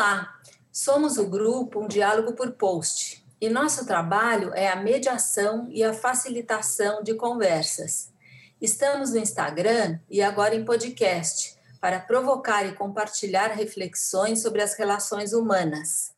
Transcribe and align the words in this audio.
Olá, 0.00 0.40
somos 0.72 1.18
o 1.18 1.28
grupo 1.28 1.78
Um 1.78 1.86
Diálogo 1.86 2.32
por 2.32 2.52
Post 2.52 3.22
e 3.38 3.50
nosso 3.50 3.84
trabalho 3.84 4.50
é 4.54 4.66
a 4.66 4.76
mediação 4.76 5.68
e 5.70 5.84
a 5.84 5.92
facilitação 5.92 7.02
de 7.02 7.12
conversas. 7.12 8.10
Estamos 8.58 9.10
no 9.10 9.18
Instagram 9.18 10.00
e 10.08 10.22
agora 10.22 10.54
em 10.54 10.64
podcast 10.64 11.54
para 11.82 12.00
provocar 12.00 12.64
e 12.64 12.74
compartilhar 12.74 13.48
reflexões 13.48 14.40
sobre 14.40 14.62
as 14.62 14.72
relações 14.72 15.34
humanas. 15.34 16.14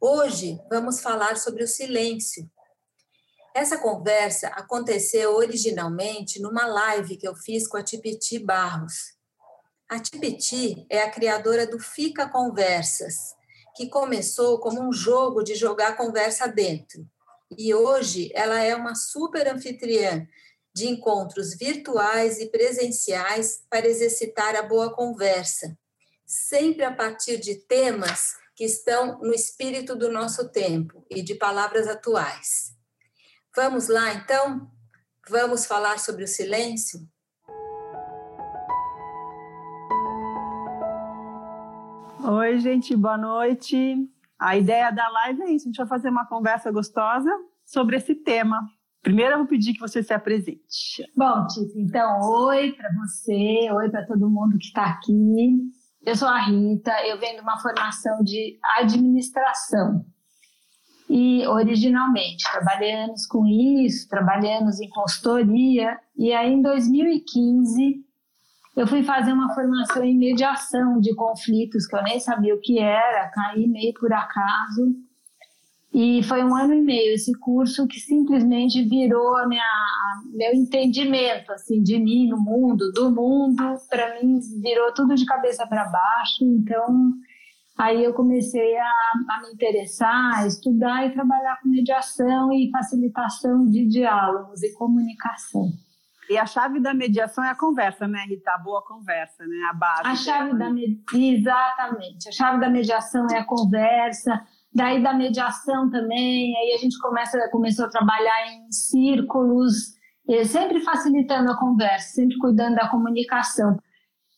Hoje 0.00 0.58
vamos 0.70 1.02
falar 1.02 1.36
sobre 1.36 1.62
o 1.62 1.68
silêncio. 1.68 2.50
Essa 3.54 3.76
conversa 3.76 4.48
aconteceu 4.48 5.36
originalmente 5.36 6.40
numa 6.40 6.64
live 6.64 7.18
que 7.18 7.28
eu 7.28 7.36
fiz 7.36 7.68
com 7.68 7.76
a 7.76 7.82
Tipiti 7.82 8.38
Barros. 8.38 9.15
A 9.88 10.00
Tipiti 10.00 10.84
é 10.90 11.00
a 11.00 11.10
criadora 11.10 11.64
do 11.64 11.78
Fica 11.78 12.28
Conversas, 12.28 13.36
que 13.76 13.88
começou 13.88 14.58
como 14.58 14.82
um 14.82 14.92
jogo 14.92 15.44
de 15.44 15.54
jogar 15.54 15.96
conversa 15.96 16.48
dentro. 16.48 17.08
E 17.56 17.72
hoje 17.72 18.32
ela 18.34 18.60
é 18.60 18.74
uma 18.74 18.96
super 18.96 19.46
anfitriã 19.46 20.26
de 20.74 20.88
encontros 20.88 21.54
virtuais 21.56 22.40
e 22.40 22.46
presenciais 22.46 23.64
para 23.70 23.86
exercitar 23.86 24.56
a 24.56 24.62
boa 24.62 24.92
conversa, 24.92 25.78
sempre 26.26 26.84
a 26.84 26.92
partir 26.92 27.38
de 27.38 27.54
temas 27.54 28.34
que 28.56 28.64
estão 28.64 29.20
no 29.20 29.32
espírito 29.32 29.94
do 29.94 30.10
nosso 30.10 30.48
tempo 30.48 31.06
e 31.08 31.22
de 31.22 31.36
palavras 31.36 31.86
atuais. 31.86 32.74
Vamos 33.54 33.86
lá, 33.86 34.12
então? 34.14 34.68
Vamos 35.28 35.64
falar 35.64 36.00
sobre 36.00 36.24
o 36.24 36.28
silêncio? 36.28 37.08
Oi, 42.28 42.58
gente, 42.58 42.96
boa 42.96 43.16
noite. 43.16 43.96
A 44.36 44.56
ideia 44.56 44.90
da 44.90 45.08
live 45.08 45.42
é 45.42 45.52
isso: 45.52 45.66
a 45.66 45.68
gente 45.68 45.76
vai 45.76 45.86
fazer 45.86 46.08
uma 46.08 46.26
conversa 46.26 46.72
gostosa 46.72 47.30
sobre 47.64 47.98
esse 47.98 48.16
tema. 48.16 48.68
Primeiro, 49.00 49.34
eu 49.34 49.38
vou 49.38 49.46
pedir 49.46 49.74
que 49.74 49.78
você 49.78 50.02
se 50.02 50.12
apresente. 50.12 51.04
Bom, 51.16 51.46
Tita, 51.46 51.78
então, 51.78 52.18
oi 52.22 52.72
para 52.72 52.90
você, 52.94 53.70
oi 53.70 53.88
para 53.90 54.04
todo 54.06 54.28
mundo 54.28 54.58
que 54.58 54.64
está 54.64 54.86
aqui. 54.86 55.70
Eu 56.04 56.16
sou 56.16 56.26
a 56.26 56.40
Rita, 56.40 56.90
eu 57.06 57.16
venho 57.20 57.36
de 57.36 57.42
uma 57.42 57.60
formação 57.60 58.20
de 58.24 58.58
administração. 58.76 60.04
E 61.08 61.46
originalmente 61.46 62.42
trabalhei 62.50 62.92
anos 62.92 63.24
com 63.26 63.46
isso, 63.46 64.08
trabalhei 64.08 64.52
anos 64.52 64.80
em 64.80 64.88
consultoria, 64.88 65.96
e 66.16 66.32
aí 66.32 66.52
em 66.52 66.60
2015 66.60 68.04
eu 68.76 68.86
fui 68.86 69.02
fazer 69.02 69.32
uma 69.32 69.54
formação 69.54 70.04
em 70.04 70.16
mediação 70.16 71.00
de 71.00 71.14
conflitos, 71.14 71.86
que 71.86 71.96
eu 71.96 72.02
nem 72.02 72.20
sabia 72.20 72.54
o 72.54 72.60
que 72.60 72.78
era, 72.78 73.30
caí 73.30 73.66
meio 73.66 73.94
por 73.94 74.12
acaso. 74.12 74.94
E 75.94 76.22
foi 76.24 76.44
um 76.44 76.54
ano 76.54 76.74
e 76.74 76.82
meio 76.82 77.14
esse 77.14 77.32
curso 77.38 77.86
que 77.86 77.98
simplesmente 77.98 78.82
virou 78.82 79.34
a 79.38 79.48
minha, 79.48 79.62
a 79.62 80.20
meu 80.36 80.52
entendimento 80.52 81.50
assim 81.52 81.82
de 81.82 81.98
mim 81.98 82.28
no 82.28 82.38
mundo, 82.38 82.92
do 82.92 83.10
mundo, 83.10 83.76
para 83.88 84.20
mim 84.20 84.38
virou 84.60 84.92
tudo 84.92 85.14
de 85.14 85.24
cabeça 85.24 85.66
para 85.66 85.88
baixo. 85.88 86.44
Então, 86.44 87.14
Aí 87.78 88.02
eu 88.02 88.14
comecei 88.14 88.74
a, 88.78 88.88
a, 88.88 89.42
me 89.42 89.52
interessar, 89.52 90.38
a 90.38 90.46
estudar 90.46 91.06
e 91.06 91.12
trabalhar 91.12 91.60
com 91.60 91.68
mediação 91.68 92.50
e 92.50 92.70
facilitação 92.70 93.66
de 93.66 93.84
diálogos 93.86 94.62
e 94.62 94.72
comunicação. 94.72 95.70
E 96.28 96.36
a 96.36 96.46
chave 96.46 96.80
da 96.80 96.92
mediação 96.92 97.44
é 97.44 97.50
a 97.50 97.54
conversa, 97.54 98.08
né, 98.08 98.24
Rita? 98.28 98.50
A 98.52 98.58
boa 98.58 98.82
conversa, 98.82 99.46
né? 99.46 99.56
A 99.70 99.74
base. 99.74 100.02
A 100.04 100.16
chave 100.16 100.58
da 100.58 100.70
med... 100.70 101.00
Exatamente. 101.14 102.28
A 102.28 102.32
chave 102.32 102.60
da 102.60 102.68
mediação 102.68 103.26
é 103.30 103.38
a 103.38 103.44
conversa. 103.44 104.42
Daí 104.74 105.02
da 105.02 105.14
mediação 105.14 105.88
também, 105.90 106.54
aí 106.56 106.74
a 106.74 106.78
gente 106.78 106.98
começa, 106.98 107.48
começou 107.50 107.86
a 107.86 107.88
trabalhar 107.88 108.46
em 108.48 108.70
círculos, 108.70 109.94
sempre 110.44 110.80
facilitando 110.80 111.50
a 111.50 111.58
conversa, 111.58 112.14
sempre 112.14 112.36
cuidando 112.38 112.74
da 112.74 112.88
comunicação. 112.88 113.78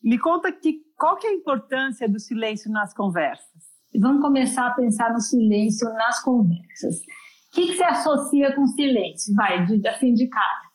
Me 0.02 0.18
conta 0.18 0.52
que 0.52 0.80
qual 0.96 1.16
que 1.16 1.26
é 1.26 1.30
a 1.30 1.34
importância 1.34 2.08
do 2.08 2.20
silêncio 2.20 2.70
nas 2.70 2.94
conversas? 2.94 3.62
Vamos 3.98 4.20
começar 4.22 4.66
a 4.66 4.74
pensar 4.74 5.12
no 5.12 5.20
silêncio 5.20 5.88
nas 5.94 6.22
conversas. 6.22 6.96
O 6.98 7.54
que, 7.54 7.66
que 7.68 7.76
se 7.76 7.82
associa 7.82 8.54
com 8.54 8.66
silêncio? 8.66 9.34
Vai, 9.34 9.64
de, 9.64 9.88
assim 9.88 10.12
de 10.12 10.28
cara. 10.28 10.67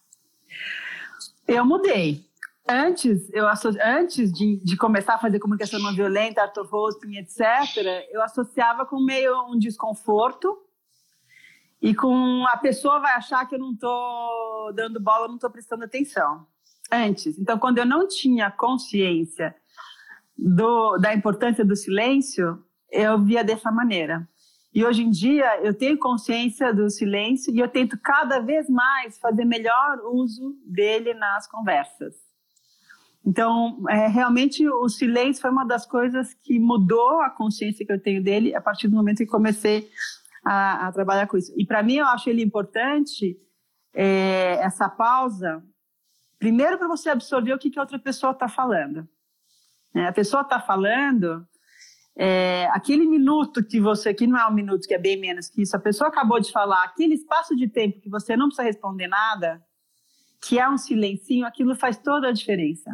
Eu 1.48 1.66
mudei. 1.66 2.26
Antes, 2.68 3.30
eu 3.34 3.46
antes 3.84 4.32
de, 4.32 4.62
de, 4.64 4.78
começar 4.78 5.16
a 5.16 5.20
fazer 5.20 5.38
comunicação 5.40 5.80
não 5.82 5.94
violenta, 5.94 6.42
art 6.42 6.56
of 6.58 6.74
hosting, 6.74 7.18
etc., 7.18 8.08
eu 8.10 8.22
associava 8.22 8.86
com 8.86 9.04
meio 9.04 9.34
um 9.50 9.60
desconforto 9.60 10.58
e 11.82 11.94
com 11.94 12.46
a 12.48 12.56
pessoa 12.56 13.00
vai 13.00 13.14
achar 13.16 13.46
que 13.46 13.56
eu 13.56 13.60
não 13.60 13.74
estou 13.74 14.72
dando 14.74 15.02
bola, 15.02 15.28
não 15.28 15.36
estou 15.36 15.50
prestando 15.50 15.84
atenção. 15.84 16.48
Antes. 16.90 17.38
Então, 17.38 17.60
quando 17.60 17.80
eu 17.80 17.86
não 17.86 18.08
tinha 18.08 18.50
consciência 18.50 19.54
do, 20.38 20.98
da 20.98 21.14
importância 21.14 21.66
do 21.66 21.76
silêncio, 21.76 22.64
eu 22.90 23.22
via 23.22 23.44
dessa 23.44 23.70
maneira. 23.70 24.26
E 24.74 24.84
hoje 24.84 25.04
em 25.04 25.10
dia 25.12 25.62
eu 25.62 25.74
tenho 25.74 25.98
consciência 26.00 26.74
do 26.74 26.90
silêncio 26.90 27.54
e 27.54 27.60
eu 27.60 27.68
tento 27.68 27.98
cada 27.98 28.40
vez 28.40 28.68
mais 28.68 29.20
fazer 29.20 29.46
melhor 29.46 30.00
uso 30.12 30.58
dele 30.66 31.14
nas 31.14 31.48
conversas. 31.48 32.16
Então, 33.26 33.82
é, 33.88 34.08
realmente 34.08 34.68
o 34.68 34.90
silêncio 34.90 35.42
foi 35.42 35.52
uma 35.52 35.66
das 35.66 35.86
coisas 35.86 36.34
que 36.34 36.60
mudou 36.60 37.22
a 37.22 37.30
consciência 37.30 37.86
que 37.86 37.92
eu 37.92 38.02
tenho 38.02 38.22
dele 38.22 38.54
a 38.54 38.60
partir 38.60 38.88
do 38.88 38.96
momento 38.96 39.20
que 39.20 39.26
comecei 39.26 39.90
a, 40.44 40.88
a 40.88 40.92
trabalhar 40.92 41.28
com 41.28 41.38
isso. 41.38 41.54
E 41.56 41.66
para 41.66 41.82
mim 41.82 41.98
eu 41.98 42.08
acho 42.08 42.30
ele 42.30 42.44
importante 42.44 43.38
é, 43.94 44.56
essa 44.56 44.90
pausa, 44.90 45.64
primeiro 46.38 46.78
para 46.78 46.88
você 46.88 47.10
absorver 47.10 47.54
o 47.54 47.60
que, 47.60 47.70
que 47.70 47.80
a 47.80 47.84
outra 47.84 48.00
pessoa 48.00 48.34
está 48.34 48.50
falando. 48.50 49.08
É, 49.96 50.08
a 50.08 50.12
pessoa 50.12 50.42
está 50.42 50.60
falando, 50.60 51.48
é, 52.16 52.68
aquele 52.72 53.06
minuto 53.06 53.64
que 53.64 53.80
você, 53.80 54.14
que 54.14 54.28
não 54.28 54.38
é 54.38 54.48
um 54.48 54.54
minuto, 54.54 54.88
que 54.88 54.94
é 54.94 55.00
bem 55.00 55.20
menos 55.20 55.50
que 55.50 55.64
isso, 55.64 55.76
a 55.76 55.80
pessoa 55.80 56.10
acabou 56.10 56.40
de 56.40 56.52
falar, 56.52 56.84
aquele 56.84 57.16
espaço 57.16 57.56
de 57.56 57.68
tempo 57.68 58.00
que 58.00 58.10
você 58.10 58.38
não 58.38 58.48
precisa 58.48 58.68
responder 58.68 59.08
nada, 59.08 59.62
que 60.42 60.60
é 60.60 60.70
um 60.70 60.78
silencinho, 60.78 61.46
aquilo 61.46 61.76
faz 61.76 61.98
toda 61.98 62.28
a 62.28 62.32
diferença 62.32 62.92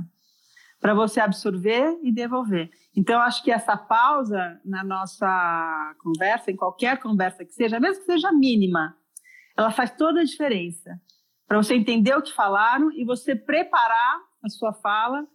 para 0.80 0.94
você 0.94 1.20
absorver 1.20 2.00
e 2.02 2.12
devolver. 2.12 2.70
Então, 2.96 3.20
acho 3.22 3.44
que 3.44 3.52
essa 3.52 3.76
pausa 3.76 4.60
na 4.64 4.84
nossa 4.84 5.96
conversa, 6.02 6.52
em 6.52 6.56
qualquer 6.56 7.00
conversa 7.00 7.44
que 7.44 7.54
seja, 7.54 7.80
mesmo 7.80 8.06
que 8.06 8.12
seja 8.12 8.32
mínima, 8.32 8.96
ela 9.58 9.72
faz 9.72 9.92
toda 9.92 10.22
a 10.22 10.24
diferença 10.24 11.00
para 11.46 11.58
você 11.58 11.76
entender 11.76 12.16
o 12.16 12.22
que 12.22 12.34
falaram 12.34 12.92
e 12.94 13.04
você 13.04 13.36
preparar 13.36 14.22
a 14.42 14.50
sua 14.50 14.72
fala 14.72 15.28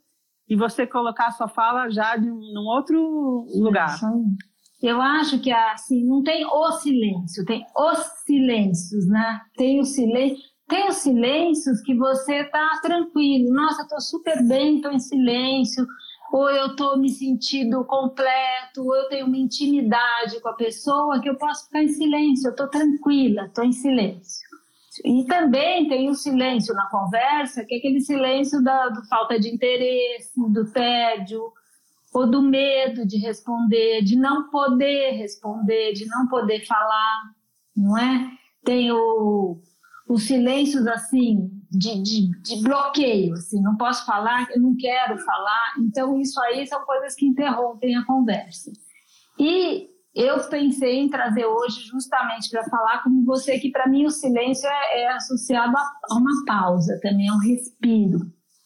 e 0.48 0.56
você 0.56 0.86
colocar 0.86 1.26
a 1.28 1.32
sua 1.32 1.48
fala 1.48 1.90
já 1.90 2.16
de 2.16 2.30
um, 2.30 2.38
num 2.52 2.66
outro 2.66 3.46
lugar. 3.54 3.98
Eu 4.82 5.00
acho 5.00 5.40
que 5.40 5.50
assim, 5.50 6.06
não 6.06 6.22
tem 6.22 6.44
o 6.44 6.72
silêncio, 6.72 7.44
tem 7.46 7.64
os 7.76 7.98
silêncios, 8.26 9.06
né? 9.08 9.40
Tem 9.56 9.80
o 9.80 9.84
silêncio, 9.84 10.36
tem 10.68 10.88
os 10.88 10.96
silêncios 10.96 11.80
que 11.82 11.94
você 11.94 12.44
tá 12.44 12.80
tranquilo. 12.82 13.52
Nossa, 13.54 13.82
eu 13.82 13.88
tô 13.88 14.00
super 14.00 14.46
bem, 14.46 14.82
tô 14.82 14.90
em 14.90 14.98
silêncio, 14.98 15.86
ou 16.32 16.50
eu 16.50 16.76
tô 16.76 16.96
me 16.96 17.08
sentindo 17.08 17.84
completo, 17.84 18.82
ou 18.82 18.94
eu 18.94 19.08
tenho 19.08 19.26
uma 19.26 19.38
intimidade 19.38 20.40
com 20.42 20.48
a 20.48 20.54
pessoa 20.54 21.20
que 21.20 21.30
eu 21.30 21.36
posso 21.36 21.64
ficar 21.66 21.82
em 21.82 21.88
silêncio, 21.88 22.50
eu 22.50 22.56
tô 22.56 22.68
tranquila, 22.68 23.50
tô 23.54 23.62
em 23.62 23.72
silêncio. 23.72 24.44
E 25.04 25.24
também 25.26 25.88
tem 25.88 26.08
o 26.10 26.14
silêncio 26.14 26.74
na 26.74 26.88
conversa, 26.90 27.64
que 27.64 27.74
é 27.74 27.78
aquele 27.78 28.00
silêncio 28.00 28.62
da 28.62 28.88
do 28.88 29.06
falta 29.08 29.38
de 29.38 29.48
interesse, 29.48 30.30
do 30.52 30.70
tédio, 30.70 31.40
ou 32.12 32.30
do 32.30 32.42
medo 32.42 33.06
de 33.06 33.18
responder, 33.18 34.02
de 34.02 34.16
não 34.16 34.50
poder 34.50 35.12
responder, 35.12 35.92
de 35.94 36.06
não 36.06 36.28
poder 36.28 36.64
falar, 36.64 37.22
não 37.76 37.98
é? 37.98 38.30
Tem 38.64 38.92
o, 38.92 39.60
os 40.08 40.22
silêncios 40.22 40.86
assim, 40.86 41.50
de, 41.70 42.00
de, 42.02 42.40
de 42.40 42.62
bloqueio, 42.62 43.32
assim, 43.34 43.60
não 43.60 43.76
posso 43.76 44.06
falar, 44.06 44.46
eu 44.54 44.60
não 44.60 44.76
quero 44.76 45.18
falar. 45.18 45.74
Então, 45.80 46.20
isso 46.20 46.40
aí 46.42 46.66
são 46.66 46.84
coisas 46.84 47.14
que 47.14 47.26
interrompem 47.26 47.96
a 47.96 48.04
conversa. 48.04 48.70
E 49.38 49.88
eu 50.14 50.38
pensei 50.48 51.00
em 51.00 51.08
trazer 51.08 51.44
hoje 51.44 51.80
justamente 51.90 52.48
para 52.50 52.64
falar 52.64 53.02
com 53.02 53.24
você 53.24 53.58
que 53.58 53.70
para 53.70 53.88
mim 53.88 54.06
o 54.06 54.10
silêncio 54.10 54.68
é, 54.68 55.02
é 55.02 55.12
associado 55.12 55.76
a, 55.76 56.14
uma 56.16 56.44
pausa 56.46 56.98
também, 57.02 57.28
a 57.28 57.34
um 57.34 57.38
respiro, 57.38 58.20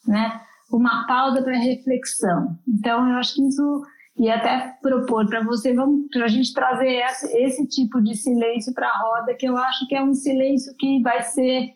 né? 0.06 0.40
Uma 0.70 1.06
pausa 1.06 1.42
para 1.42 1.56
reflexão. 1.56 2.58
Então 2.68 3.08
eu 3.08 3.16
acho 3.16 3.34
que 3.34 3.48
isso 3.48 3.82
e 4.18 4.28
até 4.28 4.76
propor 4.82 5.26
para 5.26 5.42
você 5.44 5.72
vamos 5.72 6.08
para 6.10 6.24
a 6.24 6.28
gente 6.28 6.52
trazer 6.52 7.02
esse, 7.04 7.26
esse 7.36 7.66
tipo 7.68 8.02
de 8.02 8.16
silêncio 8.16 8.74
para 8.74 8.88
a 8.88 8.98
roda 8.98 9.34
que 9.34 9.46
eu 9.46 9.56
acho 9.56 9.86
que 9.86 9.94
é 9.94 10.02
um 10.02 10.12
silêncio 10.12 10.74
que 10.76 11.00
vai 11.00 11.22
ser 11.22 11.70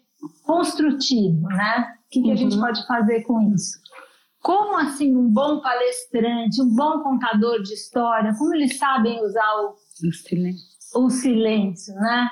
construtivo, 0.45 1.47
né? 1.49 1.95
O 2.07 2.11
que, 2.11 2.21
que 2.21 2.27
uhum. 2.27 2.33
a 2.33 2.37
gente 2.37 2.55
uhum. 2.57 2.61
pode 2.61 2.87
fazer 2.87 3.23
com 3.23 3.41
isso? 3.55 3.81
Como 4.43 4.77
assim 4.77 5.17
um 5.17 5.29
bom 5.29 5.61
palestrante, 5.61 6.61
um 6.61 6.75
bom 6.75 7.01
contador 7.01 7.63
de 7.63 7.73
história, 7.73 8.35
como 8.37 8.55
eles 8.55 8.77
sabem 8.77 9.25
usar 9.25 9.55
o, 9.63 9.75
o 10.09 10.13
silêncio, 10.13 10.67
o 10.97 11.11
silêncio 11.11 11.95
né? 11.95 12.31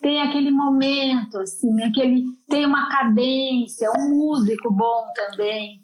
Tem 0.00 0.20
aquele 0.20 0.50
momento, 0.50 1.38
assim, 1.38 1.82
aquele, 1.82 2.24
tem 2.48 2.66
uma 2.66 2.90
cadência, 2.90 3.90
um 3.96 4.10
músico 4.10 4.70
bom 4.70 5.06
também. 5.14 5.82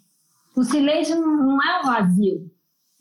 O 0.56 0.62
silêncio 0.62 1.18
não 1.18 1.58
é 1.62 1.82
vazio, 1.82 2.50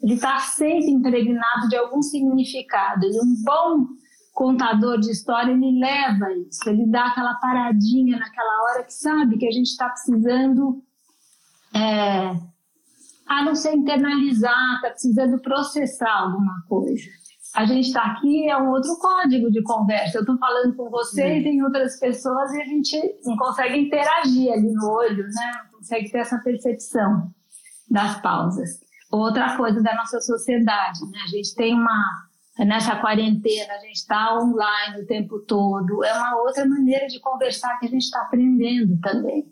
ele 0.02 0.14
está 0.14 0.40
sempre 0.40 0.92
impregnado 0.92 1.68
de 1.68 1.76
algum 1.76 2.02
significado. 2.02 3.06
E 3.06 3.20
um 3.20 3.44
bom 3.44 3.88
contador 4.34 5.00
de 5.00 5.12
história, 5.12 5.52
ele 5.52 5.80
leva 5.80 6.32
isso, 6.48 6.70
ele 6.70 6.86
dá 6.88 7.08
aquela 7.08 7.34
paradinha 7.36 8.18
naquela 8.18 8.64
hora 8.64 8.84
que 8.86 8.94
sabe 8.94 9.38
que 9.38 9.48
a 9.48 9.52
gente 9.52 9.68
está 9.68 9.90
precisando, 9.90 10.82
é, 11.76 12.34
a 13.30 13.46
não 13.46 13.54
ser 13.54 13.74
internalizar, 13.74 14.76
está 14.76 14.90
precisando 14.90 15.40
processar 15.40 16.12
alguma 16.12 16.64
coisa. 16.68 17.06
A 17.56 17.64
gente 17.64 17.88
está 17.88 18.04
aqui, 18.04 18.50
é 18.50 18.58
um 18.58 18.70
outro 18.70 18.98
código 19.00 19.52
de 19.52 19.62
conversa. 19.62 20.18
Eu 20.18 20.22
estou 20.22 20.38
falando 20.38 20.76
com 20.76 20.90
você 20.90 21.38
e 21.38 21.44
tem 21.44 21.64
outras 21.64 22.00
pessoas 22.00 22.52
e 22.54 22.62
a 22.62 22.66
gente 22.66 23.20
não 23.24 23.38
consegue 23.38 23.78
interagir 23.78 24.52
ali 24.52 24.72
no 24.72 24.90
olho, 24.90 25.24
né? 25.24 25.52
Não 25.64 25.80
consegue 25.80 26.12
ter 26.12 26.20
essa 26.20 26.40
percepção 26.40 27.32
das 27.90 28.20
pausas. 28.22 28.80
Outra 29.12 29.56
coisa 29.56 29.82
da 29.82 29.96
nossa 29.96 30.20
sociedade, 30.22 31.00
né? 31.12 31.20
A 31.24 31.28
gente 31.28 31.56
tem 31.56 31.74
uma 31.74 32.30
nessa 32.60 32.96
quarentena, 32.98 33.74
a 33.74 33.80
gente 33.80 33.96
está 33.96 34.38
online 34.38 35.02
o 35.02 35.08
tempo 35.08 35.40
todo, 35.48 36.04
é 36.04 36.14
uma 36.14 36.42
outra 36.42 36.68
maneira 36.68 37.08
de 37.08 37.20
conversar 37.20 37.80
que 37.80 37.86
a 37.86 37.90
gente 37.90 38.04
está 38.04 38.22
aprendendo 38.22 39.00
também. 39.00 39.46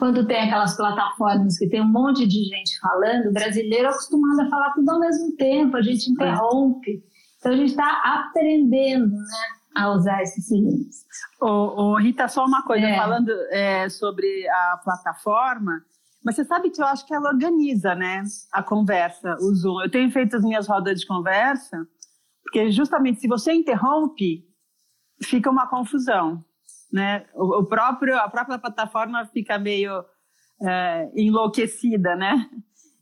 Quando 0.00 0.26
tem 0.26 0.40
aquelas 0.40 0.76
plataformas 0.76 1.56
que 1.56 1.68
tem 1.68 1.80
um 1.80 1.88
monte 1.88 2.26
de 2.26 2.42
gente 2.42 2.76
falando, 2.80 3.28
o 3.28 3.32
brasileiro 3.32 3.86
é 3.86 3.90
acostumado 3.90 4.40
a 4.40 4.50
falar 4.50 4.72
tudo 4.72 4.90
ao 4.90 4.98
mesmo 4.98 5.36
tempo, 5.36 5.76
a 5.76 5.82
gente 5.82 6.10
interrompe. 6.10 7.04
Então 7.38 7.52
a 7.52 7.56
gente 7.56 7.70
está 7.70 8.02
aprendendo 8.04 9.14
né, 9.14 9.46
a 9.76 9.92
usar 9.92 10.20
esse 10.22 10.40
silêncio. 10.42 11.06
Ô, 11.40 11.46
ô, 11.46 11.96
Rita, 11.96 12.26
só 12.26 12.44
uma 12.44 12.64
coisa, 12.64 12.86
é. 12.86 12.96
falando 12.96 13.30
é, 13.50 13.88
sobre 13.88 14.48
a 14.48 14.80
plataforma, 14.82 15.80
mas 16.24 16.34
você 16.34 16.44
sabe 16.44 16.70
que 16.70 16.82
eu 16.82 16.86
acho 16.86 17.06
que 17.06 17.14
ela 17.14 17.28
organiza 17.28 17.94
né, 17.94 18.24
a 18.52 18.62
conversa, 18.62 19.36
o 19.40 19.54
Zoom. 19.54 19.82
Eu 19.82 19.90
tenho 19.90 20.10
feito 20.10 20.36
as 20.36 20.42
minhas 20.42 20.66
rodas 20.66 21.00
de 21.00 21.06
conversa 21.06 21.86
porque 22.50 22.70
justamente 22.72 23.20
se 23.20 23.28
você 23.28 23.52
interrompe, 23.52 24.44
fica 25.22 25.48
uma 25.48 25.68
confusão, 25.68 26.44
né? 26.92 27.24
O, 27.34 27.64
próprio 27.64 28.16
a 28.18 28.28
própria 28.28 28.58
plataforma 28.58 29.24
fica 29.26 29.58
meio 29.58 30.04
é, 30.62 31.10
enlouquecida, 31.14 32.16
né? 32.16 32.48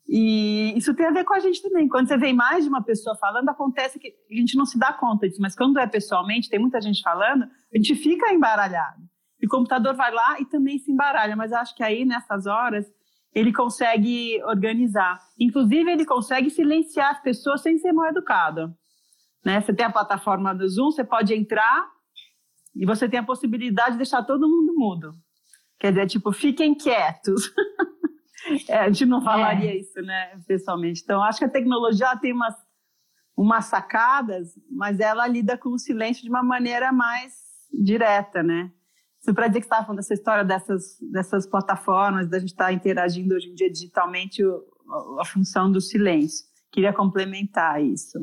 E 0.08 0.72
isso 0.76 0.94
tem 0.94 1.06
a 1.06 1.10
ver 1.10 1.24
com 1.24 1.34
a 1.34 1.38
gente 1.38 1.60
também. 1.60 1.86
Quando 1.86 2.08
você 2.08 2.16
vem 2.16 2.32
mais 2.32 2.64
de 2.64 2.70
uma 2.70 2.82
pessoa 2.82 3.14
falando, 3.16 3.48
acontece 3.50 3.98
que 3.98 4.14
a 4.30 4.34
gente 4.34 4.56
não 4.56 4.64
se 4.64 4.78
dá 4.78 4.92
conta 4.92 5.28
disso, 5.28 5.40
mas 5.40 5.54
quando 5.54 5.78
é 5.78 5.86
pessoalmente, 5.86 6.48
tem 6.48 6.58
muita 6.58 6.80
gente 6.80 7.02
falando, 7.02 7.44
a 7.44 7.76
gente 7.76 7.94
fica 7.94 8.32
embaralhado. 8.32 9.02
E 9.40 9.46
o 9.46 9.50
computador 9.50 9.94
vai 9.94 10.12
lá 10.12 10.40
e 10.40 10.46
também 10.46 10.78
se 10.78 10.90
embaralha, 10.90 11.36
mas 11.36 11.52
acho 11.52 11.74
que 11.74 11.82
aí 11.82 12.06
nessas 12.06 12.46
horas 12.46 12.86
ele 13.34 13.52
consegue 13.52 14.42
organizar. 14.44 15.20
Inclusive, 15.38 15.90
ele 15.90 16.06
consegue 16.06 16.50
silenciar 16.50 17.10
as 17.10 17.20
pessoas 17.20 17.60
sem 17.60 17.76
ser 17.78 17.92
mal 17.92 18.06
educado. 18.06 18.74
Né? 19.44 19.60
Você 19.60 19.72
tem 19.74 19.86
a 19.86 19.92
plataforma 19.92 20.54
do 20.54 20.66
Zoom, 20.68 20.90
você 20.90 21.04
pode 21.04 21.34
entrar 21.34 21.86
e 22.78 22.86
você 22.86 23.08
tem 23.08 23.18
a 23.18 23.24
possibilidade 23.24 23.92
de 23.92 23.98
deixar 23.98 24.22
todo 24.22 24.48
mundo 24.48 24.72
mudo. 24.74 25.12
Quer 25.80 25.90
dizer, 25.90 26.06
tipo, 26.06 26.32
fiquem 26.32 26.74
quietos. 26.74 27.52
é, 28.68 28.78
a 28.78 28.86
gente 28.88 29.04
não 29.04 29.20
falaria 29.20 29.72
é. 29.72 29.76
isso, 29.76 30.00
né, 30.00 30.38
pessoalmente. 30.46 31.02
Então, 31.02 31.22
acho 31.22 31.40
que 31.40 31.44
a 31.44 31.50
tecnologia 31.50 32.16
tem 32.16 32.32
umas, 32.32 32.54
umas 33.36 33.64
sacadas, 33.64 34.48
mas 34.70 35.00
ela 35.00 35.26
lida 35.26 35.58
com 35.58 35.70
o 35.70 35.78
silêncio 35.78 36.22
de 36.22 36.30
uma 36.30 36.42
maneira 36.42 36.92
mais 36.92 37.34
direta, 37.72 38.42
né? 38.42 38.70
Isso 39.20 39.34
para 39.34 39.48
dizer 39.48 39.60
que 39.60 39.66
você 39.66 39.68
estava 39.68 39.84
falando 39.84 39.98
dessa 39.98 40.14
história 40.14 40.44
dessas, 40.44 40.96
dessas 41.10 41.46
plataformas, 41.46 42.28
da 42.28 42.38
gente 42.38 42.50
estar 42.50 42.66
tá 42.66 42.72
interagindo 42.72 43.34
hoje 43.34 43.48
em 43.48 43.54
dia 43.54 43.70
digitalmente, 43.70 44.40
a 45.18 45.24
função 45.24 45.70
do 45.70 45.80
silêncio. 45.80 46.46
Queria 46.70 46.92
complementar 46.92 47.82
isso. 47.82 48.18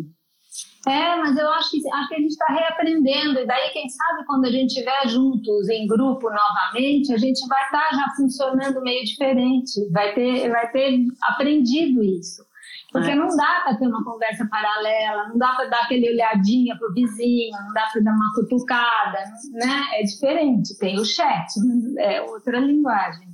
É, 0.87 1.15
mas 1.15 1.35
eu 1.35 1.49
acho 1.49 1.71
que, 1.71 1.81
acho 1.91 2.07
que 2.09 2.15
a 2.15 2.19
gente 2.19 2.31
está 2.31 2.45
reaprendendo, 2.45 3.39
e 3.39 3.45
daí, 3.45 3.71
quem 3.71 3.89
sabe, 3.89 4.25
quando 4.25 4.45
a 4.45 4.51
gente 4.51 4.67
estiver 4.67 5.07
juntos 5.07 5.67
em 5.69 5.87
grupo 5.87 6.29
novamente, 6.29 7.11
a 7.11 7.17
gente 7.17 7.45
vai 7.47 7.63
estar 7.65 7.89
tá 7.89 7.95
já 7.95 8.15
funcionando 8.15 8.81
meio 8.81 9.03
diferente, 9.03 9.89
vai 9.91 10.13
ter, 10.13 10.49
vai 10.49 10.71
ter 10.71 10.99
aprendido 11.23 12.03
isso. 12.03 12.43
Porque 12.91 13.11
é. 13.11 13.15
não 13.15 13.27
dá 13.27 13.61
para 13.63 13.75
ter 13.75 13.87
uma 13.87 14.03
conversa 14.03 14.47
paralela, 14.49 15.27
não 15.27 15.37
dá 15.37 15.53
para 15.53 15.65
dar 15.65 15.81
aquele 15.81 16.09
olhadinha 16.11 16.77
pro 16.77 16.93
vizinho, 16.93 17.51
não 17.51 17.73
dá 17.73 17.87
para 17.91 18.01
dar 18.01 18.13
uma 18.13 18.33
cutucada, 18.33 19.19
né? 19.51 19.99
É 19.99 20.03
diferente. 20.03 20.77
Tem 20.77 20.99
o 20.99 21.03
chat, 21.03 21.47
é 21.99 22.21
outra 22.21 22.59
linguagem. 22.59 23.27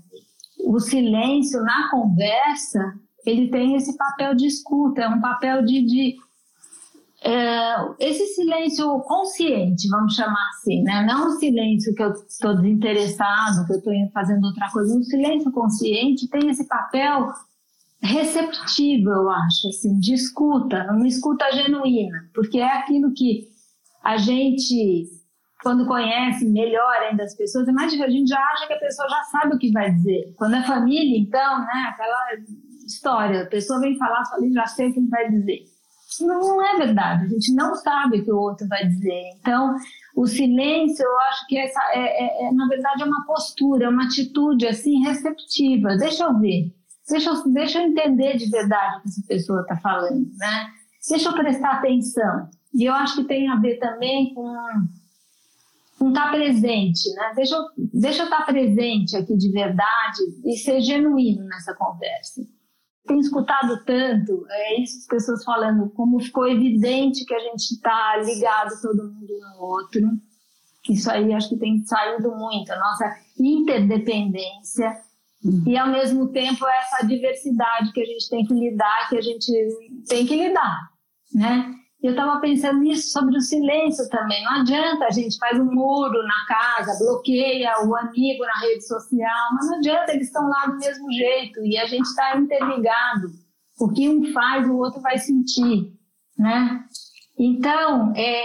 O 0.65 0.80
silêncio 0.80 1.62
na 1.63 1.89
conversa, 1.92 2.94
ele 3.25 3.50
tem 3.50 3.75
esse 3.75 3.95
papel 3.97 4.33
de 4.36 4.47
escuta, 4.47 5.01
é 5.01 5.09
um 5.09 5.21
papel 5.21 5.63
de, 5.63 5.86
de 5.86 6.15
esse 8.00 8.25
silêncio 8.33 9.00
consciente, 9.01 9.88
vamos 9.89 10.15
chamar 10.15 10.50
assim, 10.50 10.81
né? 10.81 11.06
não 11.07 11.27
o 11.27 11.31
silêncio 11.31 11.94
que 11.94 12.01
eu 12.01 12.12
estou 12.12 12.56
desinteressado, 12.56 13.65
que 13.68 13.73
eu 13.73 13.77
estou 13.77 13.94
fazendo 14.12 14.44
outra 14.45 14.69
coisa, 14.71 14.97
o 14.97 15.03
silêncio 15.03 15.51
consciente 15.51 16.27
tem 16.29 16.50
esse 16.50 16.68
papel 16.68 17.31
receptivo, 18.01 19.12
eu 19.12 19.29
acho, 19.29 19.68
assim, 19.68 20.00
de 20.00 20.15
escuta, 20.15 20.88
uma 20.89 21.07
escuta 21.07 21.51
genuína, 21.51 22.27
porque 22.33 22.57
é 22.57 22.79
aquilo 22.79 23.13
que 23.13 23.47
a 24.03 24.18
gente, 24.18 25.06
quando 25.62 25.85
conhece 25.85 26.44
melhor 26.45 26.95
ainda 27.03 27.23
as 27.23 27.35
pessoas, 27.35 27.68
é 27.68 27.71
mais 27.71 27.94
a 27.94 28.09
gente 28.09 28.29
já 28.29 28.39
acha 28.39 28.65
que 28.65 28.73
a 28.73 28.79
pessoa 28.79 29.07
já 29.07 29.23
sabe 29.25 29.56
o 29.56 29.59
que 29.59 29.71
vai 29.71 29.91
dizer. 29.91 30.33
Quando 30.35 30.56
é 30.56 30.63
família, 30.63 31.19
então, 31.19 31.59
né, 31.59 31.89
aquela 31.89 32.18
história, 32.83 33.44
a 33.44 33.45
pessoa 33.47 33.79
vem 33.79 33.95
falar, 33.95 34.25
fala, 34.25 34.51
já 34.51 34.65
sei 34.65 34.89
o 34.89 34.94
que 34.94 35.07
vai 35.07 35.29
dizer 35.29 35.71
não 36.19 36.62
é 36.62 36.78
verdade. 36.78 37.25
A 37.25 37.28
gente 37.30 37.54
não 37.54 37.75
sabe 37.75 38.19
o 38.19 38.24
que 38.24 38.31
o 38.31 38.38
outro 38.38 38.68
vai 38.68 38.86
dizer. 38.88 39.22
Então, 39.40 39.75
o 40.16 40.28
silêncio, 40.28 41.04
eu 41.04 41.19
acho 41.30 41.48
que 41.48 41.58
essa 41.58 41.80
é, 41.94 42.25
é, 42.25 42.48
é 42.48 42.52
na 42.52 42.68
verdade 42.68 43.04
é 43.04 43.06
uma 43.06 43.25
postura, 43.25 43.90
uma 43.90 44.06
atitude 44.06 44.68
assim 44.68 45.02
receptiva. 45.04 45.95
Deixa 45.97 46.26
eu 46.26 46.38
ver, 46.38 46.74
deixa 47.09 47.30
eu, 47.30 47.54
deixa 47.54 47.80
eu 47.80 47.88
entender 47.88 48.38
de 48.38 48.50
verdade 48.50 48.97
o 48.97 49.02
que 49.02 49.09
essa 49.09 49.21
pessoa 49.28 49.62
está 49.62 49.78
falando, 49.78 50.30
né? 50.38 50.68
Deixa 51.09 51.30
eu 51.30 51.33
prestar 51.33 51.71
atenção. 51.74 52.50
E 52.74 52.85
eu 52.85 52.94
acho 52.94 53.18
que 53.18 53.24
tem 53.24 53.50
a 53.50 53.56
ver 53.56 53.78
também 53.78 54.33
com 54.33 56.07
estar 56.07 56.26
tá 56.26 56.31
presente, 56.31 57.14
né? 57.16 57.33
Deixa 57.35 57.56
eu, 57.56 57.64
deixa 57.94 58.21
eu 58.21 58.26
estar 58.26 58.45
tá 58.45 58.45
presente 58.45 59.16
aqui 59.16 59.35
de 59.38 59.52
verdade 59.52 60.19
e 60.45 60.57
ser 60.57 60.81
genuíno 60.81 61.45
nessa 61.45 61.74
conversa 61.74 62.42
tenho 63.11 63.19
escutado 63.19 63.83
tanto 63.83 64.45
é 64.49 64.81
isso 64.81 64.99
as 64.99 65.06
pessoas 65.06 65.44
falando 65.44 65.89
como 65.91 66.19
ficou 66.19 66.47
evidente 66.47 67.25
que 67.25 67.33
a 67.33 67.39
gente 67.39 67.71
está 67.71 68.18
ligado 68.18 68.69
todo 68.81 69.11
mundo 69.11 69.33
no 69.57 69.63
outro. 69.63 70.01
Isso 70.89 71.11
aí 71.11 71.33
acho 71.33 71.49
que 71.49 71.57
tem 71.57 71.83
saído 71.83 72.31
muito 72.35 72.71
a 72.71 72.80
nossa 72.80 73.13
interdependência. 73.37 74.89
Uhum. 75.44 75.63
e 75.65 75.75
ao 75.75 75.87
mesmo 75.87 76.27
tempo 76.27 76.68
essa 76.68 77.03
diversidade 77.03 77.91
que 77.94 77.99
a 77.99 78.06
gente 78.06 78.30
tem 78.30 78.45
que 78.45 78.53
lidar 78.53 79.09
que 79.09 79.18
a 79.18 79.21
gente 79.21 79.51
tem 80.07 80.23
que 80.23 80.35
lidar 80.35 80.91
né 81.33 81.73
eu 82.02 82.12
estava 82.12 82.40
pensando 82.40 82.80
nisso 82.80 83.12
sobre 83.12 83.38
o 83.38 83.42
silêncio 83.42 84.10
também. 84.10 84.44
Não 84.44 84.62
adianta 84.62 85.06
a 85.06 85.12
gente 85.12 85.38
faz 85.38 85.60
um 85.60 85.66
muro 85.66 86.20
na 86.24 86.46
casa, 86.48 86.98
bloqueia 86.98 87.74
o 87.86 87.96
amigo 87.96 88.44
na 88.44 88.60
rede 88.60 88.88
social, 88.88 89.54
mas 89.54 89.68
não 89.68 89.78
adianta, 89.78 90.14
eles 90.14 90.28
estão 90.28 90.48
lá 90.48 90.66
do 90.66 90.78
mesmo 90.78 91.12
jeito 91.12 91.64
e 91.64 91.78
a 91.78 91.86
gente 91.86 92.06
está 92.06 92.38
interligado. 92.38 93.28
O 93.80 93.90
que 93.90 94.10
um 94.10 94.34
faz, 94.34 94.68
o 94.68 94.78
outro 94.78 95.00
vai 95.02 95.18
sentir, 95.18 95.94
né? 96.38 96.84
Então, 97.38 98.14
é, 98.16 98.44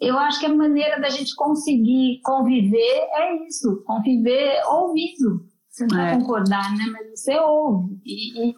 eu 0.00 0.18
acho 0.18 0.40
que 0.40 0.46
a 0.46 0.54
maneira 0.54 1.00
da 1.00 1.08
gente 1.08 1.34
conseguir 1.34 2.20
conviver 2.24 3.08
é 3.14 3.46
isso, 3.46 3.82
conviver 3.84 4.60
ouvindo. 4.66 5.46
Você 5.68 5.86
não 5.86 5.98
é. 5.98 6.10
vai 6.10 6.20
concordar, 6.20 6.76
né? 6.76 6.84
Mas 6.92 7.20
você 7.20 7.38
ouve. 7.38 8.00
E, 8.04 8.50
e 8.50 8.54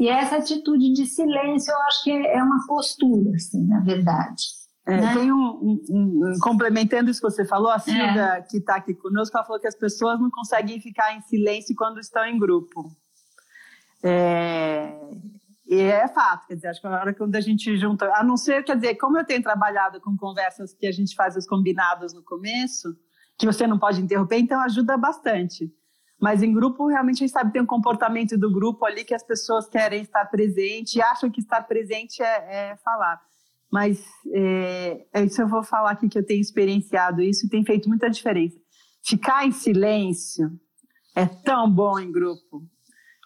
e 0.00 0.08
essa 0.08 0.36
atitude 0.36 0.92
de 0.94 1.04
silêncio, 1.04 1.70
eu 1.70 1.82
acho 1.82 2.02
que 2.02 2.10
é 2.10 2.42
uma 2.42 2.66
postura, 2.66 3.30
assim, 3.34 3.66
na 3.66 3.80
verdade. 3.80 4.44
É, 4.86 4.96
né? 4.98 5.14
Tem 5.14 5.30
um, 5.30 5.36
um, 5.36 5.82
um, 5.90 6.38
complementando 6.40 7.10
isso 7.10 7.20
que 7.20 7.30
você 7.30 7.44
falou, 7.44 7.70
a 7.70 7.78
Silvia, 7.78 8.38
é. 8.38 8.42
que 8.42 8.56
está 8.56 8.76
aqui 8.76 8.94
conosco, 8.94 9.36
ela 9.36 9.46
falou 9.46 9.60
que 9.60 9.68
as 9.68 9.76
pessoas 9.76 10.18
não 10.18 10.30
conseguem 10.30 10.80
ficar 10.80 11.14
em 11.14 11.20
silêncio 11.20 11.74
quando 11.76 12.00
estão 12.00 12.24
em 12.24 12.38
grupo. 12.38 12.90
É, 14.02 14.98
e 15.66 15.78
é 15.78 16.08
fato, 16.08 16.46
quer 16.46 16.54
dizer, 16.54 16.68
acho 16.68 16.80
que 16.80 16.86
a 16.86 16.90
hora 16.90 17.14
quando 17.14 17.36
a 17.36 17.40
gente 17.40 17.76
junta, 17.76 18.10
a 18.14 18.24
não 18.24 18.38
ser, 18.38 18.64
quer 18.64 18.76
dizer, 18.76 18.94
como 18.94 19.18
eu 19.18 19.26
tenho 19.26 19.42
trabalhado 19.42 20.00
com 20.00 20.16
conversas 20.16 20.72
que 20.72 20.86
a 20.86 20.92
gente 20.92 21.14
faz 21.14 21.36
os 21.36 21.46
combinados 21.46 22.14
no 22.14 22.24
começo, 22.24 22.88
que 23.38 23.44
você 23.44 23.66
não 23.66 23.78
pode 23.78 24.00
interromper, 24.00 24.38
então 24.38 24.60
ajuda 24.62 24.96
bastante. 24.96 25.70
Mas 26.20 26.42
em 26.42 26.52
grupo, 26.52 26.86
realmente, 26.86 27.24
a 27.24 27.26
gente 27.26 27.32
sabe 27.32 27.52
tem 27.52 27.62
um 27.62 27.66
comportamento 27.66 28.36
do 28.36 28.52
grupo 28.52 28.84
ali 28.84 29.04
que 29.04 29.14
as 29.14 29.22
pessoas 29.22 29.66
querem 29.68 30.02
estar 30.02 30.26
presente 30.26 30.96
e 30.96 31.02
acham 31.02 31.30
que 31.30 31.40
estar 31.40 31.62
presente 31.62 32.22
é, 32.22 32.72
é 32.72 32.76
falar. 32.84 33.20
Mas 33.72 34.04
é, 34.32 35.06
é, 35.14 35.24
isso 35.24 35.40
eu 35.40 35.48
vou 35.48 35.62
falar 35.62 35.92
aqui 35.92 36.08
que 36.08 36.18
eu 36.18 36.26
tenho 36.26 36.40
experienciado 36.40 37.22
isso 37.22 37.46
e 37.46 37.48
tem 37.48 37.64
feito 37.64 37.88
muita 37.88 38.10
diferença. 38.10 38.58
Ficar 39.02 39.46
em 39.46 39.52
silêncio 39.52 40.50
é 41.16 41.24
tão 41.24 41.70
bom 41.70 41.98
em 41.98 42.12
grupo. 42.12 42.68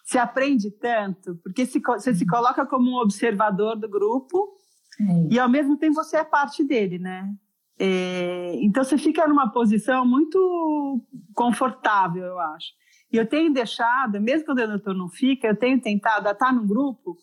Se 0.05 0.19
aprende 0.19 0.71
tanto, 0.71 1.37
porque 1.43 1.67
se, 1.67 1.81
você 1.81 2.15
se 2.15 2.27
coloca 2.27 2.65
como 2.67 2.91
um 2.91 3.01
observador 3.01 3.75
do 3.75 3.89
grupo 3.89 4.57
é. 5.01 5.35
e 5.35 5.39
ao 5.39 5.49
mesmo 5.49 5.77
tempo 5.79 5.95
você 5.95 6.19
é 6.19 6.25
parte 6.25 6.63
dele, 6.63 6.99
né? 6.99 7.29
É, 7.77 8.55
então 8.61 8.85
você 8.85 8.97
fica 8.97 9.27
numa 9.27 9.51
posição 9.51 10.07
muito 10.07 11.03
confortável, 11.35 12.25
eu 12.25 12.39
acho. 12.39 12.69
E 13.15 13.17
eu 13.17 13.25
tenho 13.25 13.53
deixado, 13.53 14.21
mesmo 14.21 14.45
quando 14.45 14.59
eu 14.59 14.75
estou 14.75 14.93
no 14.93 15.09
FICA, 15.09 15.47
eu 15.47 15.57
tenho 15.57 15.81
tentado 15.81 16.29
estar 16.29 16.53
no 16.53 16.67
grupo. 16.67 17.17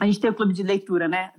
A 0.00 0.06
gente 0.06 0.20
tem 0.20 0.30
o 0.30 0.34
clube 0.34 0.52
de 0.52 0.62
leitura, 0.62 1.08
né? 1.08 1.32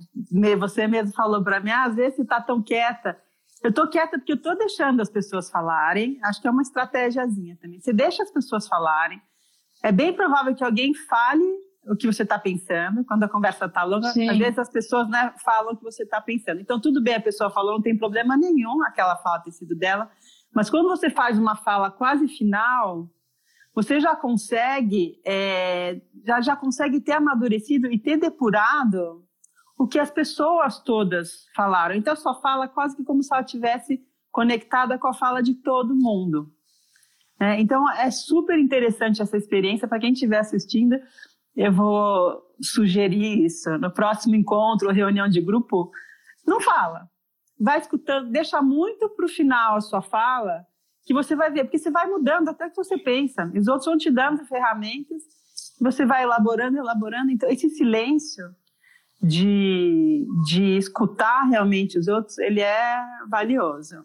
Você 0.58 0.86
mesmo 0.86 1.14
falou 1.14 1.42
para 1.42 1.58
mim, 1.58 1.70
ah, 1.70 1.84
às 1.84 1.94
vezes 1.94 2.16
você 2.16 2.22
está 2.24 2.42
tão 2.42 2.62
quieta. 2.62 3.18
Eu 3.64 3.70
estou 3.70 3.88
quieta 3.88 4.18
porque 4.18 4.32
eu 4.32 4.36
estou 4.36 4.54
deixando 4.54 5.00
as 5.00 5.08
pessoas 5.08 5.50
falarem. 5.50 6.18
Acho 6.24 6.42
que 6.42 6.46
é 6.46 6.50
uma 6.50 6.60
estratégiazinha 6.60 7.56
também. 7.58 7.80
Você 7.80 7.90
deixa 7.90 8.22
as 8.22 8.30
pessoas 8.30 8.68
falarem. 8.68 9.18
É 9.82 9.90
bem 9.90 10.12
provável 10.12 10.54
que 10.54 10.62
alguém 10.62 10.92
fale 10.92 11.50
o 11.86 11.96
que 11.96 12.06
você 12.06 12.24
está 12.24 12.38
pensando. 12.38 13.02
Quando 13.06 13.22
a 13.22 13.30
conversa 13.30 13.64
está 13.64 13.82
longa, 13.82 14.08
Sim. 14.08 14.28
às 14.28 14.36
vezes 14.36 14.58
as 14.58 14.68
pessoas 14.68 15.08
né, 15.08 15.32
falam 15.42 15.72
o 15.72 15.76
que 15.78 15.84
você 15.84 16.02
está 16.02 16.20
pensando. 16.20 16.60
Então, 16.60 16.78
tudo 16.78 17.02
bem, 17.02 17.14
a 17.14 17.20
pessoa 17.20 17.48
falou, 17.48 17.72
não 17.72 17.82
tem 17.82 17.96
problema 17.96 18.36
nenhum 18.36 18.82
aquela 18.82 19.16
fala 19.16 19.40
ter 19.40 19.52
sido 19.52 19.74
dela. 19.74 20.10
Mas 20.54 20.68
quando 20.68 20.86
você 20.86 21.08
faz 21.08 21.38
uma 21.38 21.56
fala 21.56 21.90
quase 21.90 22.28
final, 22.28 23.08
você 23.78 24.00
já 24.00 24.16
consegue, 24.16 25.20
é, 25.24 26.00
já, 26.26 26.40
já 26.40 26.56
consegue 26.56 27.00
ter 27.00 27.12
amadurecido 27.12 27.86
e 27.86 27.96
ter 27.96 28.16
depurado 28.16 29.24
o 29.78 29.86
que 29.86 30.00
as 30.00 30.10
pessoas 30.10 30.80
todas 30.80 31.46
falaram. 31.54 31.94
Então, 31.94 32.16
sua 32.16 32.34
fala 32.34 32.64
é 32.64 32.68
quase 32.68 32.96
que 32.96 33.04
como 33.04 33.22
se 33.22 33.32
ela 33.32 33.44
tivesse 33.44 34.04
conectada 34.32 34.98
com 34.98 35.06
a 35.06 35.14
fala 35.14 35.40
de 35.40 35.54
todo 35.54 35.94
mundo. 35.94 36.52
É, 37.38 37.60
então, 37.60 37.88
é 37.88 38.10
super 38.10 38.58
interessante 38.58 39.22
essa 39.22 39.36
experiência. 39.36 39.86
Para 39.86 40.00
quem 40.00 40.12
estiver 40.12 40.40
assistindo, 40.40 40.98
eu 41.54 41.72
vou 41.72 42.42
sugerir 42.60 43.44
isso. 43.44 43.70
No 43.78 43.92
próximo 43.92 44.34
encontro 44.34 44.88
ou 44.88 44.92
reunião 44.92 45.28
de 45.28 45.40
grupo, 45.40 45.92
não 46.44 46.60
fala. 46.60 47.08
Vai 47.56 47.78
escutando, 47.78 48.28
deixa 48.28 48.60
muito 48.60 49.08
para 49.10 49.26
o 49.26 49.28
final 49.28 49.76
a 49.76 49.80
sua 49.80 50.02
fala, 50.02 50.66
que 51.08 51.14
você 51.14 51.34
vai 51.34 51.50
ver, 51.50 51.64
porque 51.64 51.78
você 51.78 51.90
vai 51.90 52.06
mudando 52.06 52.50
até 52.50 52.68
que 52.68 52.76
você 52.76 52.98
pensa. 52.98 53.50
Os 53.56 53.66
outros 53.66 53.86
vão 53.86 53.96
te 53.96 54.10
dando 54.10 54.44
ferramentas, 54.44 55.22
você 55.80 56.04
vai 56.04 56.22
elaborando, 56.22 56.76
elaborando. 56.76 57.30
Então, 57.30 57.48
esse 57.48 57.70
silêncio 57.70 58.44
de, 59.22 60.26
de 60.44 60.76
escutar 60.76 61.44
realmente 61.44 61.98
os 61.98 62.08
outros, 62.08 62.36
ele 62.36 62.60
é 62.60 63.02
valioso. 63.26 64.04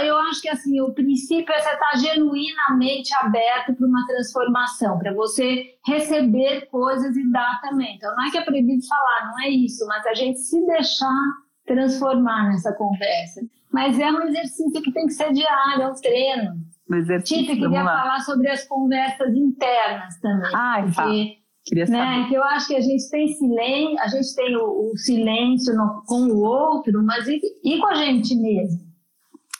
Eu 0.00 0.16
acho 0.16 0.42
que 0.42 0.48
assim, 0.48 0.80
o 0.80 0.94
princípio 0.94 1.52
é 1.52 1.60
você 1.60 1.70
estar 1.70 1.98
genuinamente 1.98 3.12
aberto 3.16 3.74
para 3.74 3.86
uma 3.88 4.06
transformação, 4.06 4.96
para 4.96 5.12
você 5.12 5.74
receber 5.84 6.66
coisas 6.66 7.16
e 7.16 7.32
dar 7.32 7.60
também. 7.62 7.96
Então, 7.96 8.14
não 8.14 8.26
é 8.28 8.30
que 8.30 8.38
é 8.38 8.44
proibido 8.44 8.86
falar, 8.86 9.26
não 9.26 9.42
é 9.42 9.48
isso, 9.48 9.84
mas 9.88 10.06
a 10.06 10.14
gente 10.14 10.38
se 10.38 10.64
deixar 10.66 11.20
transformar 11.66 12.48
nessa 12.50 12.72
conversa. 12.72 13.40
Mas 13.74 13.98
é 13.98 14.08
um 14.08 14.22
exercício 14.22 14.80
que 14.80 14.92
tem 14.92 15.04
que 15.06 15.12
ser 15.14 15.32
diário, 15.32 15.82
é 15.82 15.88
um 15.88 15.94
treino. 15.94 16.52
Um 16.88 16.94
exercício, 16.94 17.42
Tita 17.42 17.56
queria 17.56 17.84
falar 17.84 18.20
sobre 18.20 18.48
as 18.48 18.62
conversas 18.68 19.34
internas 19.34 20.20
também. 20.20 20.50
Ah, 20.54 20.80
porque, 20.84 21.38
queria 21.64 21.86
né, 21.86 21.98
saber. 21.98 22.20
Né, 22.20 22.28
que 22.28 22.34
eu 22.34 22.44
acho 22.44 22.68
que 22.68 22.76
a 22.76 22.80
gente 22.80 23.10
tem 23.10 23.26
silêncio, 23.26 23.98
a 23.98 24.06
gente 24.06 24.36
tem 24.36 24.56
o, 24.56 24.92
o 24.92 24.96
silêncio 24.96 25.74
no, 25.74 26.04
com 26.06 26.20
o 26.28 26.38
outro, 26.38 27.02
mas 27.02 27.26
e, 27.26 27.40
e 27.64 27.80
com 27.80 27.88
a 27.88 27.96
gente 27.96 28.36
mesmo. 28.36 28.78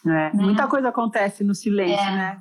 É, 0.06 0.08
né? 0.08 0.30
Muita 0.34 0.68
coisa 0.68 0.90
acontece 0.90 1.42
no 1.42 1.54
silêncio, 1.54 1.98
é. 1.98 2.16
né? 2.16 2.38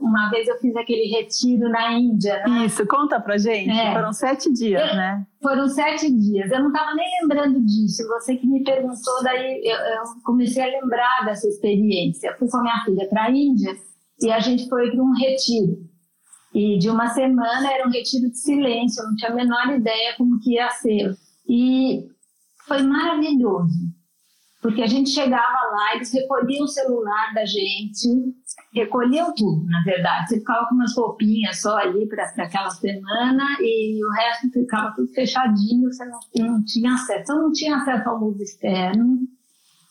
Uma 0.00 0.30
vez 0.30 0.48
eu 0.48 0.58
fiz 0.58 0.74
aquele 0.76 1.06
retiro 1.14 1.68
na 1.68 1.92
Índia. 1.92 2.42
Né? 2.46 2.64
Isso, 2.64 2.86
conta 2.86 3.20
pra 3.20 3.36
gente. 3.36 3.70
É. 3.70 3.92
Foram 3.92 4.12
sete 4.12 4.50
dias, 4.50 4.80
eu, 4.80 4.96
né? 4.96 5.26
Foram 5.42 5.68
sete 5.68 6.10
dias. 6.10 6.50
Eu 6.50 6.60
não 6.60 6.68
estava 6.68 6.94
nem 6.94 7.06
lembrando 7.20 7.60
disso. 7.60 8.08
Você 8.08 8.36
que 8.36 8.46
me 8.46 8.64
perguntou, 8.64 9.22
daí 9.22 9.60
eu, 9.62 9.76
eu, 9.76 10.02
comecei 10.24 10.62
a 10.62 10.80
lembrar 10.80 11.26
dessa 11.26 11.46
experiência. 11.46 12.28
Eu 12.28 12.38
fui 12.38 12.48
com 12.48 12.56
a 12.56 12.62
minha 12.62 12.82
filha 12.84 13.08
para 13.08 13.24
a 13.24 13.30
Índia 13.30 13.76
e 14.22 14.32
a 14.32 14.40
gente 14.40 14.68
foi 14.68 14.90
para 14.90 15.02
um 15.02 15.12
retiro. 15.12 15.76
E 16.54 16.78
de 16.78 16.88
uma 16.88 17.08
semana 17.08 17.70
era 17.70 17.86
um 17.86 17.90
retiro 17.92 18.30
de 18.30 18.38
silêncio. 18.38 19.02
Eu 19.02 19.08
não 19.08 19.16
tinha 19.16 19.30
a 19.30 19.34
menor 19.34 19.68
ideia 19.68 20.14
como 20.16 20.40
que 20.40 20.54
ia 20.54 20.70
ser. 20.70 21.14
E 21.46 22.06
foi 22.66 22.82
maravilhoso 22.82 24.00
porque 24.60 24.82
a 24.82 24.86
gente 24.86 25.10
chegava 25.10 25.58
lá, 25.72 25.94
eles 25.94 26.12
recolhiam 26.12 26.64
o 26.64 26.68
celular 26.68 27.32
da 27.34 27.44
gente, 27.44 28.08
recolhiam 28.72 29.34
tudo, 29.34 29.64
na 29.66 29.82
verdade. 29.82 30.28
Você 30.28 30.38
ficava 30.38 30.66
com 30.66 30.74
umas 30.74 30.94
roupinhas 30.96 31.60
só 31.60 31.76
ali 31.76 32.06
para 32.06 32.24
aquela 32.38 32.70
semana 32.70 33.44
e 33.60 34.04
o 34.04 34.10
resto 34.10 34.50
ficava 34.52 34.92
tudo 34.94 35.12
fechadinho, 35.12 35.92
você 35.92 36.04
não, 36.04 36.20
não 36.36 36.64
tinha 36.64 36.94
acesso. 36.94 37.32
Eu 37.32 37.42
não 37.42 37.52
tinha 37.52 37.76
acesso 37.76 38.08
ao 38.08 38.20
mundo 38.20 38.40
externo, 38.40 39.18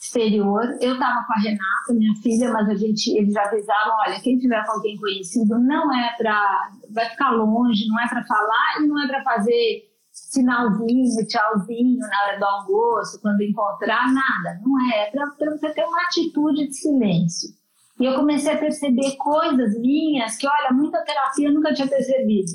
exterior. 0.02 0.64
Eu 0.80 0.94
estava 0.94 1.26
com 1.26 1.34
a 1.34 1.40
Renata, 1.42 1.94
minha 1.94 2.16
filha, 2.22 2.52
mas 2.52 2.70
a 2.70 2.76
gente, 2.76 3.10
eles 3.18 3.36
avisaram, 3.36 3.98
olha, 4.06 4.20
quem 4.22 4.38
tiver 4.38 4.66
com 4.66 4.72
alguém 4.74 4.98
conhecido 4.98 5.60
não 5.60 5.94
é 5.94 6.16
para, 6.18 6.72
vai 6.94 7.10
ficar 7.10 7.32
longe, 7.32 7.86
não 7.88 8.00
é 8.00 8.08
para 8.08 8.24
falar 8.24 8.82
e 8.82 8.88
não 8.88 9.04
é 9.04 9.08
para 9.08 9.24
fazer 9.24 9.90
sinalzinho, 10.12 11.28
tchauzinho 11.28 12.00
na 12.00 12.24
hora 12.24 12.40
do 12.40 12.46
almoço, 12.46 13.22
quando 13.22 13.42
encontrar, 13.42 14.08
nada. 14.14 14.60
Não 14.64 14.92
é, 14.92 15.08
é 15.08 15.12
para 15.12 15.52
você 15.52 15.70
ter 15.72 15.84
uma 15.84 16.02
atitude 16.04 16.68
de 16.68 16.74
silêncio. 16.74 17.59
E 18.00 18.06
eu 18.06 18.16
comecei 18.16 18.54
a 18.54 18.58
perceber 18.58 19.18
coisas 19.18 19.78
minhas 19.78 20.38
que, 20.38 20.48
olha, 20.48 20.72
muita 20.72 21.04
terapia 21.04 21.50
eu 21.50 21.54
nunca 21.54 21.74
tinha 21.74 21.88
percebido. 21.88 22.52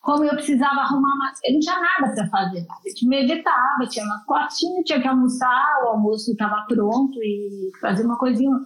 Como 0.00 0.24
eu 0.24 0.30
precisava 0.30 0.80
arrumar 0.80 1.14
uma. 1.14 1.32
Eu 1.44 1.54
não 1.54 1.60
tinha 1.60 1.80
nada 1.80 2.14
para 2.14 2.28
fazer. 2.28 2.64
A 2.70 2.88
gente 2.88 3.06
meditava, 3.06 3.86
tinha 3.90 4.04
uma 4.04 4.24
quartinha, 4.24 4.82
tinha 4.84 5.00
que 5.00 5.08
almoçar, 5.08 5.82
o 5.84 5.88
almoço 5.88 6.30
estava 6.30 6.64
pronto 6.66 7.18
e 7.22 7.70
fazer 7.80 8.04
uma 8.04 8.16
coisinha. 8.16 8.56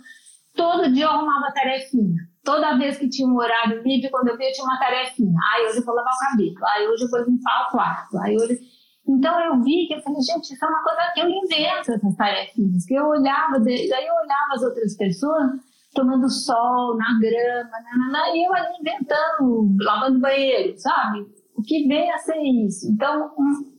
Todo 0.54 0.92
dia 0.92 1.06
eu 1.06 1.10
arrumava 1.10 1.52
tarefinha. 1.52 2.14
Toda 2.44 2.76
vez 2.76 2.98
que 2.98 3.08
tinha 3.08 3.26
um 3.26 3.36
horário 3.36 3.82
livre, 3.82 4.10
quando 4.10 4.28
eu 4.28 4.36
via, 4.36 4.52
tinha 4.52 4.66
uma 4.66 4.78
tarefinha. 4.78 5.38
Aí 5.54 5.66
hoje 5.66 5.78
eu 5.78 5.84
vou 5.84 5.94
lavar 5.94 6.12
o 6.12 6.30
cabelo. 6.30 6.66
Aí 6.74 6.88
hoje 6.88 7.04
eu 7.04 7.10
vou 7.10 7.24
limpar 7.24 7.66
o 7.66 7.70
quarto. 7.72 8.18
Aí 8.18 8.36
hoje... 8.36 8.60
Então 9.08 9.40
eu 9.40 9.60
vi 9.62 9.88
que 9.88 9.94
eu 9.94 10.02
falei, 10.02 10.20
gente, 10.20 10.52
isso 10.52 10.64
é 10.64 10.68
uma 10.68 10.82
coisa 10.84 11.00
que 11.14 11.20
eu 11.20 11.28
invento 11.28 11.92
essas 11.92 12.16
tarefinhas. 12.16 12.84
Que 12.84 12.94
eu 12.94 13.06
olhava, 13.06 13.58
daí 13.58 13.88
eu 13.88 14.14
olhava 14.14 14.54
as 14.54 14.62
outras 14.62 14.96
pessoas 14.96 15.69
tomando 15.94 16.28
sol 16.28 16.96
na 16.96 17.18
grama, 17.18 17.70
nanana, 17.70 18.34
e 18.34 18.46
eu 18.46 18.54
ali 18.54 18.74
inventando, 18.80 19.76
lavando 19.80 20.20
banheiro, 20.20 20.78
sabe? 20.78 21.26
O 21.56 21.62
que 21.62 21.86
vem 21.86 22.10
a 22.12 22.18
ser 22.18 22.40
isso. 22.40 22.90
Então, 22.90 23.32
hum, 23.38 23.72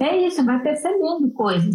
é 0.00 0.26
isso, 0.26 0.44
vai 0.44 0.62
percebendo 0.62 1.32
coisas. 1.32 1.74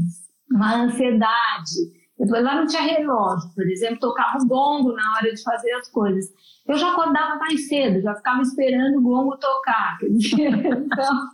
Uma 0.51 0.83
ansiedade 0.83 2.03
depois 2.17 2.43
lá 2.43 2.55
não 2.55 2.67
tinha 2.67 2.81
relógio, 2.81 3.49
por 3.55 3.67
exemplo, 3.67 3.99
tocava 3.99 4.37
o 4.37 4.47
gongo 4.47 4.93
na 4.93 5.15
hora 5.17 5.33
de 5.33 5.41
fazer 5.41 5.71
as 5.73 5.89
coisas. 5.89 6.25
Eu 6.67 6.77
já 6.77 6.91
acordava 6.91 7.35
mais 7.35 7.67
cedo, 7.67 8.01
já 8.01 8.15
ficava 8.15 8.41
esperando 8.41 8.99
o 8.99 9.01
gongo 9.01 9.37
tocar. 9.37 9.97
então, 10.07 11.27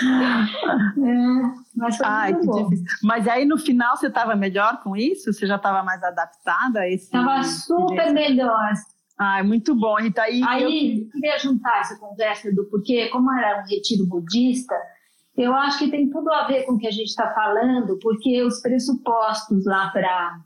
é, 0.98 1.76
mas 1.76 1.96
foi 1.96 2.06
Ai, 2.06 2.32
muito 2.32 2.46
bom. 2.46 2.68
Difícil. 2.68 2.86
Mas 3.02 3.28
aí 3.28 3.44
no 3.44 3.58
final 3.58 3.96
você 3.96 4.08
estava 4.08 4.34
melhor 4.34 4.82
com 4.82 4.96
isso? 4.96 5.32
Você 5.32 5.46
já 5.46 5.56
estava 5.56 5.82
mais 5.82 6.02
adaptada 6.02 6.80
a 6.80 6.88
esse? 6.88 7.04
Estava 7.04 7.42
super 7.42 8.12
melhor. 8.12 8.72
Ah, 9.18 9.42
muito 9.42 9.74
bom, 9.74 9.96
Rita. 9.96 10.22
Aí, 10.22 10.42
aí 10.44 11.00
eu 11.00 11.10
queria 11.10 11.38
juntar 11.38 11.80
essa 11.80 11.98
conversa 11.98 12.52
do 12.52 12.64
porquê, 12.66 13.08
como 13.08 13.32
era 13.32 13.62
um 13.62 13.66
retiro 13.66 14.06
budista, 14.06 14.74
eu 15.36 15.54
acho 15.54 15.78
que 15.78 15.90
tem 15.90 16.08
tudo 16.08 16.32
a 16.32 16.46
ver 16.46 16.64
com 16.64 16.72
o 16.72 16.78
que 16.78 16.86
a 16.86 16.90
gente 16.90 17.08
está 17.08 17.32
falando, 17.34 17.98
porque 18.00 18.42
os 18.42 18.60
pressupostos 18.60 19.66
lá 19.66 19.90
para 19.90 20.40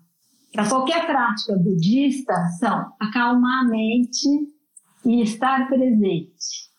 qualquer 0.69 1.07
prática 1.07 1.57
budista 1.57 2.35
são 2.59 2.93
acalmar 2.99 3.65
a 3.65 3.69
mente 3.69 4.27
e 5.05 5.23
estar 5.23 5.69
presente, 5.69 6.71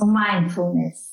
o 0.00 0.06
mindfulness. 0.06 1.10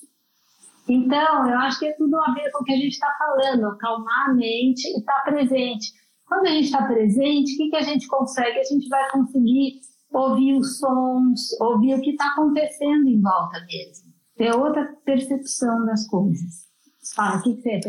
Então, 0.87 1.49
eu 1.49 1.59
acho 1.59 1.79
que 1.79 1.87
é 1.87 1.93
tudo 1.93 2.17
a 2.17 2.33
ver 2.33 2.49
com 2.51 2.63
o 2.63 2.63
que 2.63 2.73
a 2.73 2.77
gente 2.77 2.93
está 2.93 3.13
falando, 3.17 3.67
acalmar 3.67 4.29
a 4.29 4.33
mente 4.33 4.87
e 4.87 4.99
estar 4.99 5.21
presente. 5.23 5.91
Quando 6.25 6.47
a 6.47 6.51
gente 6.51 6.65
está 6.65 6.83
presente, 6.85 7.53
o 7.53 7.57
que, 7.57 7.69
que 7.69 7.75
a 7.75 7.83
gente 7.83 8.07
consegue? 8.07 8.59
A 8.59 8.63
gente 8.63 8.87
vai 8.87 9.09
conseguir 9.11 9.79
ouvir 10.11 10.53
os 10.53 10.79
sons, 10.79 11.59
ouvir 11.61 11.95
o 11.95 12.01
que 12.01 12.11
está 12.11 12.27
acontecendo 12.27 13.07
em 13.07 13.21
volta 13.21 13.59
mesmo 13.65 14.07
ter 14.37 14.55
outra 14.55 14.85
percepção 15.03 15.85
das 15.85 16.07
coisas. 16.07 16.67
Fala, 17.15 17.37
o 17.37 17.41
que, 17.41 17.55
você? 17.55 17.79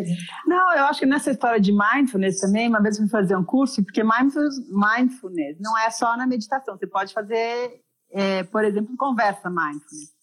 Não, 0.46 0.72
eu 0.74 0.84
acho 0.84 1.00
que 1.00 1.06
nessa 1.06 1.32
história 1.32 1.60
de 1.60 1.72
mindfulness 1.72 2.40
também, 2.40 2.68
uma 2.68 2.80
vez 2.80 2.96
eu 2.96 3.02
fui 3.02 3.10
fazer 3.10 3.36
um 3.36 3.44
curso, 3.44 3.82
porque 3.84 4.02
mindfulness, 4.02 4.54
mindfulness 4.70 5.58
não 5.60 5.76
é 5.76 5.90
só 5.90 6.16
na 6.16 6.26
meditação, 6.26 6.78
você 6.78 6.86
pode 6.86 7.12
fazer 7.12 7.82
é, 8.12 8.44
por 8.44 8.64
exemplo, 8.64 8.96
conversa 8.96 9.50
mindfulness. 9.50 10.17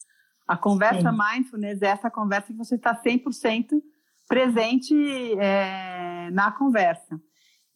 A 0.47 0.55
conversa 0.55 1.11
Sim. 1.11 1.17
mindfulness 1.17 1.81
é 1.81 1.87
essa 1.87 2.09
conversa 2.09 2.47
que 2.47 2.57
você 2.57 2.75
está 2.75 2.95
100% 2.95 3.81
presente 4.27 4.93
é, 5.39 6.29
na 6.31 6.51
conversa. 6.51 7.19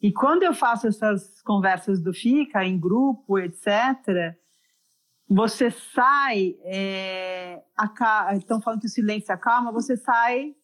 E 0.02 0.12
quando 0.14 0.44
eu 0.44 0.54
faço 0.54 0.88
essas 0.88 1.42
conversas 1.42 2.02
do 2.02 2.14
FICA, 2.14 2.64
em 2.64 2.80
grupo, 2.80 3.38
etc., 3.38 4.36
você 5.28 5.70
sai, 5.70 6.56
é, 6.64 7.62
estão 8.38 8.62
falando 8.62 8.80
que 8.80 8.88
o 8.88 8.90
silêncio 8.90 9.34
acalma, 9.34 9.72
você 9.72 9.96
sai 9.98 10.56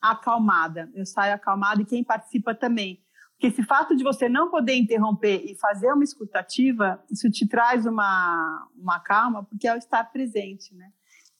acalmada. 0.00 0.90
Eu 0.94 1.04
saio 1.04 1.34
acalmada 1.34 1.82
e 1.82 1.86
quem 1.86 2.04
participa 2.04 2.54
também. 2.54 3.02
Porque 3.32 3.48
esse 3.48 3.62
fato 3.64 3.96
de 3.96 4.04
você 4.04 4.28
não 4.28 4.50
poder 4.50 4.76
interromper 4.76 5.42
e 5.44 5.56
fazer 5.56 5.92
uma 5.92 6.04
escutativa, 6.04 7.02
isso 7.10 7.28
te 7.30 7.48
traz 7.48 7.84
uma, 7.84 8.68
uma 8.76 9.00
calma, 9.00 9.44
porque 9.44 9.66
é 9.66 9.74
o 9.74 9.76
estar 9.76 10.04
presente, 10.04 10.74
né? 10.74 10.90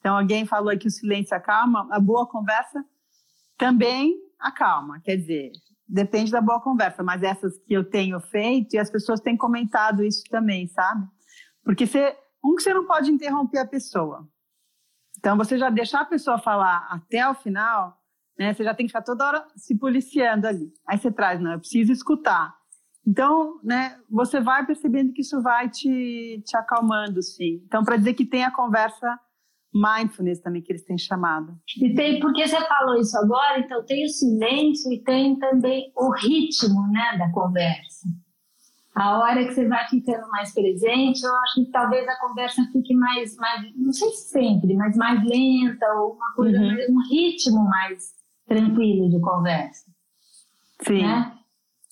Então, 0.04 0.18
alguém 0.18 0.44
falou 0.44 0.76
que 0.76 0.86
o 0.86 0.90
silêncio 0.90 1.34
acalma, 1.34 1.88
a 1.90 1.98
boa 1.98 2.26
conversa 2.26 2.84
também 3.56 4.14
acalma. 4.38 5.00
Quer 5.00 5.16
dizer, 5.16 5.50
depende 5.88 6.30
da 6.30 6.42
boa 6.42 6.60
conversa, 6.60 7.02
mas 7.02 7.22
essas 7.22 7.56
que 7.60 7.72
eu 7.72 7.88
tenho 7.88 8.20
feito, 8.20 8.74
e 8.74 8.78
as 8.78 8.90
pessoas 8.90 9.18
têm 9.18 9.34
comentado 9.34 10.04
isso 10.04 10.22
também, 10.28 10.66
sabe? 10.66 11.08
Porque 11.64 11.86
você, 11.86 12.14
um 12.44 12.54
que 12.54 12.62
você 12.62 12.74
não 12.74 12.86
pode 12.86 13.10
interromper 13.10 13.60
a 13.60 13.66
pessoa. 13.66 14.28
Então, 15.18 15.38
você 15.38 15.56
já 15.56 15.70
deixar 15.70 16.02
a 16.02 16.04
pessoa 16.04 16.38
falar 16.38 16.86
até 16.90 17.26
o 17.26 17.34
final, 17.34 17.96
né? 18.38 18.52
Você 18.52 18.62
já 18.62 18.74
tem 18.74 18.84
que 18.84 18.90
ficar 18.90 19.00
toda 19.00 19.26
hora 19.26 19.46
se 19.56 19.74
policiando 19.74 20.46
ali. 20.46 20.70
Aí 20.86 20.98
você 20.98 21.10
traz, 21.10 21.40
não, 21.40 21.52
eu 21.52 21.60
preciso 21.60 21.90
escutar. 21.90 22.54
Então, 23.06 23.58
né, 23.64 23.98
você 24.10 24.38
vai 24.38 24.66
percebendo 24.66 25.14
que 25.14 25.22
isso 25.22 25.40
vai 25.40 25.70
te, 25.70 26.42
te 26.44 26.54
acalmando, 26.58 27.22
sim. 27.22 27.62
Então, 27.64 27.82
para 27.82 27.96
dizer 27.96 28.12
que 28.12 28.26
tem 28.26 28.44
a 28.44 28.50
conversa 28.50 29.18
mindfulness 29.74 30.40
também 30.40 30.62
que 30.62 30.72
eles 30.72 30.84
têm 30.84 30.96
chamado. 30.96 31.58
E 31.76 31.92
tem, 31.94 32.20
porque 32.20 32.46
você 32.46 32.60
falou 32.66 33.00
isso 33.00 33.18
agora, 33.18 33.58
então 33.58 33.84
tem 33.84 34.04
o 34.04 34.08
silêncio 34.08 34.92
e 34.92 35.02
tem 35.02 35.36
também 35.38 35.92
o 35.96 36.10
ritmo, 36.12 36.86
né, 36.92 37.18
da 37.18 37.30
conversa. 37.32 38.08
A 38.94 39.18
hora 39.18 39.44
que 39.44 39.52
você 39.52 39.66
vai 39.66 39.84
ficando 39.88 40.28
mais 40.28 40.54
presente, 40.54 41.24
eu 41.24 41.36
acho 41.38 41.54
que 41.64 41.70
talvez 41.72 42.06
a 42.06 42.20
conversa 42.20 42.62
fique 42.72 42.94
mais, 42.94 43.36
mais 43.36 43.76
não 43.76 43.92
sei 43.92 44.08
se 44.10 44.28
sempre, 44.28 44.74
mas 44.76 44.96
mais 44.96 45.20
lenta 45.24 45.84
ou 45.96 46.12
uma 46.12 46.32
coisa, 46.36 46.56
uhum. 46.56 46.76
um 46.90 47.08
ritmo 47.10 47.64
mais 47.64 48.14
tranquilo 48.46 49.10
de 49.10 49.20
conversa. 49.20 49.90
Sim. 50.82 51.02
Né? 51.02 51.32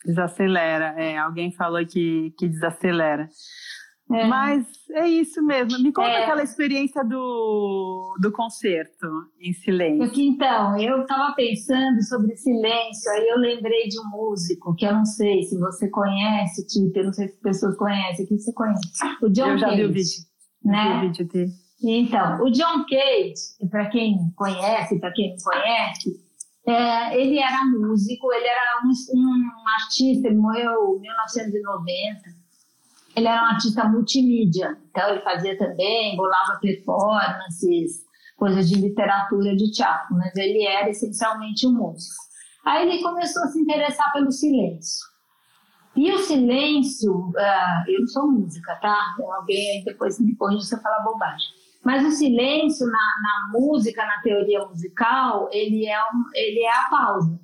Desacelera. 0.05 0.95
É, 0.97 1.19
alguém 1.19 1.51
falou 1.51 1.85
que, 1.85 2.33
que 2.39 2.49
desacelera. 2.49 3.29
É. 4.11 4.27
Mas 4.27 4.67
é 4.91 5.09
isso 5.09 5.43
mesmo. 5.43 5.83
Me 5.83 5.93
conta 5.93 6.11
é. 6.11 6.23
aquela 6.25 6.43
experiência 6.43 7.03
do, 7.05 8.15
do 8.21 8.33
concerto 8.33 9.07
em 9.41 9.53
silêncio. 9.53 10.05
Porque, 10.05 10.23
então, 10.23 10.79
eu 10.79 11.03
estava 11.03 11.35
pensando 11.35 12.03
sobre 12.03 12.37
silêncio, 12.37 13.11
aí 13.13 13.29
eu 13.29 13.39
lembrei 13.39 13.89
de 13.89 13.99
um 14.01 14.11
músico 14.11 14.75
que 14.75 14.85
eu 14.85 14.93
não 14.93 15.05
sei 15.05 15.43
se 15.45 15.59
você 15.59 15.89
conhece, 15.89 16.67
tipo, 16.67 16.99
eu 16.99 17.05
não 17.05 17.13
sei 17.13 17.29
se 17.29 17.35
as 17.35 17.41
pessoas 17.41 17.77
conhecem, 17.77 18.27
que 18.27 18.37
você 18.37 18.53
conhece. 18.53 18.81
O 19.23 19.31
John 19.31 19.51
Eu 19.51 19.59
já 19.59 19.69
Cage, 19.69 19.83
vi 19.83 19.85
o 19.87 19.93
vídeo. 19.93 20.23
Né? 20.65 20.85
Vi 20.85 20.97
o 20.97 21.01
vídeo 21.01 21.29
dele. 21.29 21.53
Então, 21.85 22.43
o 22.43 22.51
John 22.51 22.85
Cage, 22.89 23.69
para 23.71 23.89
quem 23.89 24.17
conhece, 24.37 25.01
para 25.01 25.13
quem 25.13 25.31
não 25.31 25.37
conhece, 25.43 26.23
é, 26.67 27.21
ele 27.21 27.39
era 27.39 27.65
músico, 27.65 28.33
ele 28.33 28.47
era 28.47 28.81
um, 28.85 29.19
um, 29.19 29.69
artista, 29.81 30.29
ele 30.29 30.37
morreu 30.37 30.97
em 30.97 31.01
1990. 31.01 32.42
Ele 33.15 33.29
era 33.29 33.43
um 33.43 33.47
artista 33.47 33.85
multimídia, 33.85 34.77
então 34.91 35.11
ele 35.11 35.21
fazia 35.21 35.57
também, 35.59 36.17
bolava 36.17 36.59
performances, 36.61 38.05
coisas 38.37 38.69
de 38.69 38.77
literatura, 38.77 39.55
de 39.55 39.71
teatro, 39.71 40.17
mas 40.17 40.35
ele 40.35 40.67
era 40.67 40.89
essencialmente 40.89 41.67
um 41.67 41.73
músico. 41.73 42.23
Aí 42.65 42.89
ele 42.89 43.03
começou 43.03 43.43
a 43.43 43.49
se 43.49 43.61
interessar 43.61 44.13
pelo 44.13 44.31
silêncio. 44.31 45.13
E 45.95 46.11
o 46.11 46.19
silêncio, 46.19 47.13
uh, 47.13 47.91
eu 47.91 48.01
não 48.01 48.07
sou 48.07 48.31
música, 48.31 48.75
tá? 48.77 48.97
Alguém 49.37 49.85
depois 49.85 50.19
me 50.19 50.35
corrige 50.37 50.65
se 50.65 50.75
eu 50.75 50.81
falar 50.81 51.05
bobagem. 51.05 51.49
Mas 51.85 52.07
o 52.07 52.11
silêncio 52.11 52.87
na, 52.87 52.93
na, 52.93 53.59
música, 53.59 54.07
na 54.07 54.23
teoria 54.23 54.65
musical, 54.67 55.49
ele 55.53 55.87
é, 55.87 56.01
um, 56.01 56.25
ele 56.35 56.61
é 56.61 56.71
a 56.71 56.89
pausa. 56.89 57.39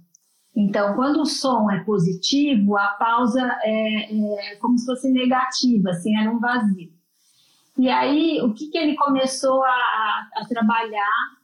Então, 0.59 0.97
quando 0.97 1.21
o 1.21 1.25
som 1.25 1.71
é 1.71 1.85
positivo, 1.85 2.77
a 2.77 2.89
pausa 2.89 3.41
é, 3.63 4.53
é 4.53 4.57
como 4.57 4.77
se 4.77 4.87
fosse 4.87 5.09
negativa, 5.09 5.91
assim, 5.91 6.17
era 6.17 6.29
um 6.29 6.41
vazio. 6.41 6.91
E 7.79 7.89
aí, 7.89 8.41
o 8.43 8.53
que, 8.53 8.69
que 8.69 8.77
ele 8.77 8.97
começou 8.97 9.63
a, 9.63 10.29
a, 10.35 10.45
trabalhar? 10.49 11.39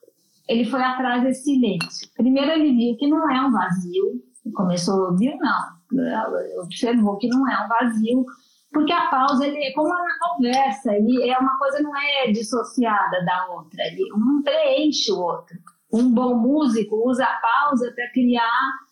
Ele 0.49 0.65
foi 0.65 0.83
atrás 0.83 1.23
desse 1.23 1.45
silêncio. 1.45 2.09
Primeiro, 2.17 2.51
ele 2.51 2.75
viu 2.75 2.97
que 2.97 3.07
não 3.07 3.31
é 3.31 3.41
um 3.41 3.53
vazio. 3.53 4.21
Começou 4.53 5.11
ouvir, 5.11 5.37
não. 5.37 6.65
Observou 6.65 7.17
que 7.17 7.29
não 7.29 7.49
é 7.49 7.65
um 7.65 7.69
vazio, 7.69 8.25
porque 8.73 8.93
a 8.93 9.07
pausa, 9.11 9.47
ele, 9.47 9.73
como 9.75 9.91
na 9.91 10.19
conversa, 10.29 10.93
ele 10.93 11.31
é 11.31 11.39
uma 11.39 11.57
coisa 11.57 11.81
não 11.81 11.97
é 11.97 12.33
dissociada 12.33 13.25
da 13.25 13.47
outra, 13.53 13.81
ele 13.87 14.13
um 14.13 14.43
preenche 14.43 15.13
o 15.13 15.21
outro. 15.21 15.57
Um 15.93 16.13
bom 16.13 16.35
músico 16.35 17.09
usa 17.09 17.25
a 17.25 17.41
pausa 17.41 17.93
para 17.95 18.11
criar 18.11 18.84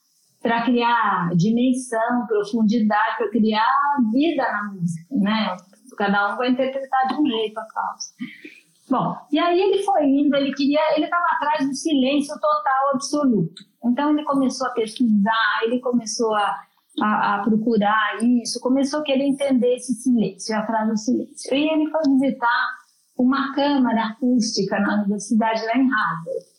para 0.43 0.65
criar 0.65 1.31
dimensão, 1.37 2.27
profundidade, 2.27 3.17
para 3.17 3.31
criar 3.31 3.97
vida 4.13 4.43
na 4.43 4.73
música, 4.73 5.07
né? 5.13 5.57
Cada 5.97 6.35
um 6.35 6.37
vai 6.37 6.51
interpretar 6.51 7.09
de 7.09 7.15
um 7.15 7.27
jeito 7.27 7.59
a 7.59 7.65
pausa. 7.73 8.09
Bom, 8.91 9.17
e 9.31 9.39
aí 9.39 9.61
ele 9.61 9.83
foi 9.85 10.05
indo, 10.05 10.35
ele 10.37 10.53
queria, 10.53 10.81
ele 10.97 11.05
estava 11.05 11.25
atrás 11.37 11.67
do 11.67 11.75
silêncio 11.75 12.35
total 12.35 12.95
absoluto. 12.95 13.63
Então 13.85 14.11
ele 14.11 14.25
começou 14.25 14.67
a 14.67 14.71
pesquisar, 14.71 15.61
ele 15.65 15.81
começou 15.81 16.35
a 16.35 16.61
a, 17.01 17.37
a, 17.37 17.43
procurar 17.43 18.19
isso, 18.23 18.61
começou 18.61 19.01
a 19.01 19.03
querer 19.03 19.25
entender 19.25 19.77
esse 19.77 19.95
silêncio, 19.95 20.57
atrás 20.57 20.89
do 20.89 20.97
silêncio. 20.97 21.55
E 21.55 21.69
ele 21.69 21.91
foi 21.91 22.03
visitar 22.19 22.69
uma 23.17 23.55
câmara 23.55 24.07
acústica 24.07 24.79
na 24.81 24.97
universidade 24.97 25.65
lá 25.65 25.77
em 25.77 25.89
Harvard. 25.89 26.53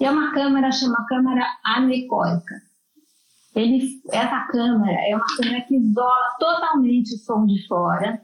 E 0.00 0.04
é 0.04 0.10
uma 0.10 0.32
câmara, 0.32 0.70
chama 0.70 1.06
câmara 1.08 1.44
anecóica. 1.64 2.54
Ele, 3.56 4.02
essa 4.12 4.46
câmara 4.48 4.92
é 5.08 5.16
uma 5.16 5.24
câmara 5.34 5.62
que 5.62 5.76
isola 5.76 6.36
totalmente 6.38 7.14
o 7.14 7.18
som 7.18 7.46
de 7.46 7.66
fora 7.66 8.20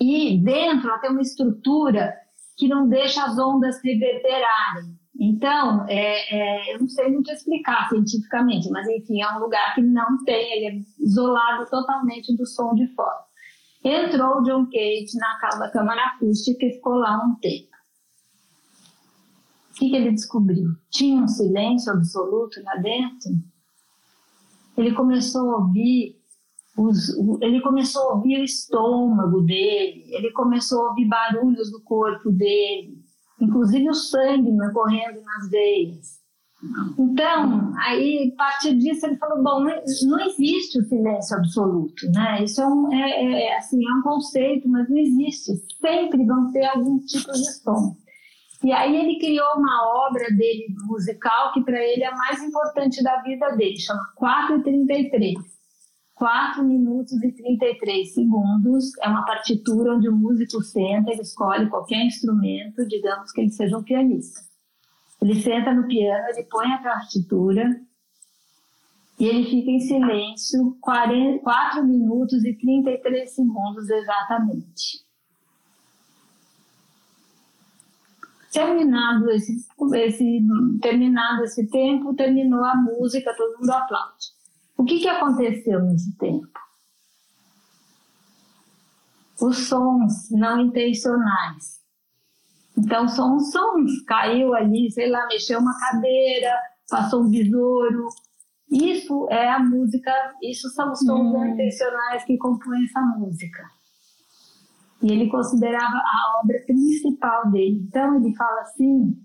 e 0.00 0.42
dentro 0.42 0.88
ela 0.88 0.98
tem 0.98 1.10
uma 1.10 1.20
estrutura 1.20 2.14
que 2.56 2.66
não 2.66 2.88
deixa 2.88 3.24
as 3.24 3.38
ondas 3.38 3.78
reverberarem. 3.84 4.98
Então, 5.20 5.86
é, 5.86 6.34
é, 6.34 6.74
eu 6.74 6.80
não 6.80 6.88
sei 6.88 7.10
muito 7.10 7.30
explicar 7.30 7.90
cientificamente, 7.90 8.70
mas 8.70 8.88
enfim, 8.88 9.20
é 9.20 9.30
um 9.36 9.40
lugar 9.40 9.74
que 9.74 9.82
não 9.82 10.24
tem, 10.24 10.52
ele 10.56 10.78
é 10.78 11.04
isolado 11.04 11.68
totalmente 11.70 12.34
do 12.34 12.46
som 12.46 12.74
de 12.74 12.86
fora. 12.94 13.24
Entrou 13.84 14.38
o 14.38 14.42
John 14.42 14.64
Cage 14.64 15.18
na 15.18 15.68
câmara 15.70 16.06
acústica 16.06 16.64
e 16.64 16.72
ficou 16.72 16.94
lá 16.94 17.22
um 17.22 17.34
tempo. 17.34 17.68
O 19.70 19.74
que, 19.74 19.90
que 19.90 19.96
ele 19.96 20.12
descobriu? 20.12 20.70
Tinha 20.90 21.22
um 21.22 21.28
silêncio 21.28 21.92
absoluto 21.92 22.62
lá 22.62 22.76
dentro. 22.76 23.51
Ele 24.76 24.92
começou 24.92 25.50
a 25.50 25.58
ouvir 25.58 26.16
os, 26.76 27.10
ele 27.42 27.60
começou 27.60 28.02
a 28.02 28.14
ouvir 28.14 28.40
o 28.40 28.44
estômago 28.44 29.42
dele, 29.42 30.04
ele 30.08 30.32
começou 30.32 30.86
a 30.86 30.88
ouvir 30.90 31.06
barulhos 31.06 31.70
do 31.70 31.82
corpo 31.82 32.30
dele, 32.30 32.98
inclusive 33.40 33.88
o 33.90 33.94
sangue 33.94 34.50
correndo 34.72 35.20
nas 35.22 35.50
veias. 35.50 36.22
Então, 36.96 37.72
aí, 37.76 38.32
a 38.32 38.36
partir 38.36 38.78
disso, 38.78 39.04
ele 39.04 39.16
falou: 39.16 39.42
bom, 39.42 39.64
não 39.64 40.20
existe 40.20 40.78
o 40.78 40.84
silêncio 40.84 41.36
absoluto, 41.36 42.08
né? 42.12 42.44
Isso 42.44 42.62
é 42.62 42.66
um, 42.66 42.92
é, 42.92 43.10
é, 43.10 43.46
é, 43.48 43.56
assim, 43.58 43.84
é 43.84 43.94
um 43.98 44.02
conceito, 44.02 44.68
mas 44.68 44.88
não 44.88 44.96
existe. 44.96 45.52
Sempre 45.80 46.24
vão 46.24 46.52
ter 46.52 46.64
algum 46.66 47.00
tipo 47.00 47.32
de 47.32 47.52
som. 47.52 47.96
E 48.64 48.70
aí 48.72 48.96
ele 48.96 49.18
criou 49.18 49.56
uma 49.56 50.06
obra 50.06 50.24
dele 50.30 50.66
musical 50.86 51.52
que 51.52 51.62
para 51.62 51.82
ele 51.82 52.04
é 52.04 52.06
a 52.06 52.16
mais 52.16 52.42
importante 52.42 53.02
da 53.02 53.20
vida 53.22 53.50
dele, 53.56 53.78
chama 53.78 54.12
433. 54.14 55.52
4 56.14 56.62
minutos 56.62 57.20
e 57.20 57.32
33 57.32 58.14
segundos. 58.14 58.96
É 59.00 59.08
uma 59.08 59.24
partitura 59.24 59.96
onde 59.96 60.08
o 60.08 60.14
músico 60.14 60.62
senta, 60.62 61.10
ele 61.10 61.22
escolhe 61.22 61.68
qualquer 61.68 62.04
instrumento, 62.06 62.86
digamos 62.86 63.32
que 63.32 63.40
ele 63.40 63.50
seja 63.50 63.76
um 63.76 63.82
pianista. 63.82 64.40
Ele 65.20 65.34
senta 65.34 65.74
no 65.74 65.86
piano, 65.88 66.24
ele 66.28 66.44
põe 66.44 66.72
a 66.72 66.78
partitura 66.78 67.80
e 69.18 69.26
ele 69.26 69.44
fica 69.44 69.70
em 69.70 69.80
silêncio 69.80 70.76
40, 70.80 71.42
4 71.42 71.84
minutos 71.84 72.44
e 72.44 72.54
33 72.54 73.34
segundos 73.34 73.90
exatamente. 73.90 75.01
Terminado 78.52 79.30
esse, 79.30 79.56
esse, 79.94 80.46
terminado 80.80 81.44
esse 81.44 81.66
tempo, 81.68 82.14
terminou 82.14 82.64
a 82.64 82.76
música, 82.76 83.34
todo 83.34 83.58
mundo 83.58 83.70
aplaude. 83.70 84.26
O 84.76 84.84
que, 84.84 85.00
que 85.00 85.08
aconteceu 85.08 85.80
nesse 85.80 86.16
tempo? 86.18 86.52
os 89.42 89.68
sons 89.68 90.30
não 90.30 90.60
intencionais. 90.60 91.82
Então, 92.78 93.08
são 93.08 93.36
os 93.36 93.50
sons. 93.50 94.02
Caiu 94.06 94.54
ali, 94.54 94.90
sei 94.90 95.10
lá, 95.10 95.26
mexeu 95.26 95.58
uma 95.58 95.78
cadeira, 95.78 96.56
passou 96.88 97.24
um 97.24 97.30
besouro. 97.30 98.08
Isso 98.70 99.28
é 99.30 99.50
a 99.50 99.58
música, 99.58 100.12
isso 100.42 100.68
são 100.70 100.92
os 100.92 101.00
sons 101.00 101.20
hum. 101.20 101.32
não 101.32 101.46
intencionais 101.48 102.24
que 102.24 102.38
compõem 102.38 102.84
essa 102.84 103.00
música. 103.00 103.62
E 105.02 105.12
ele 105.12 105.28
considerava 105.28 105.96
a 105.96 106.40
obra 106.40 106.58
principal 106.66 107.50
dele. 107.50 107.84
Então, 107.88 108.16
ele 108.16 108.34
fala 108.36 108.60
assim: 108.60 109.16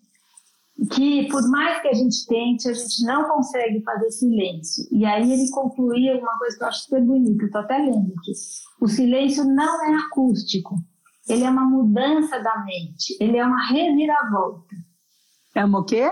que 0.91 1.27
por 1.29 1.47
mais 1.49 1.81
que 1.81 1.87
a 1.87 1.93
gente 1.93 2.25
tente, 2.27 2.69
a 2.69 2.73
gente 2.73 3.03
não 3.03 3.23
consegue 3.23 3.81
fazer 3.83 4.11
silêncio. 4.11 4.85
E 4.91 5.05
aí 5.05 5.31
ele 5.31 5.49
concluía 5.49 6.17
uma 6.17 6.37
coisa 6.37 6.57
que 6.57 6.63
eu 6.63 6.67
acho 6.67 6.83
super 6.83 7.03
bonita, 7.03 7.45
estou 7.45 7.61
até 7.61 7.77
lendo 7.77 8.13
aqui. 8.17 8.31
O 8.79 8.87
silêncio 8.87 9.43
não 9.43 9.85
é 9.85 9.95
acústico, 9.95 10.75
ele 11.27 11.43
é 11.43 11.49
uma 11.49 11.65
mudança 11.65 12.39
da 12.39 12.63
mente, 12.63 13.17
ele 13.19 13.37
é 13.37 13.45
uma 13.45 13.65
reviravolta. 13.67 14.75
É 15.55 15.65
uma 15.65 15.79
o 15.79 15.83
quê? 15.83 16.11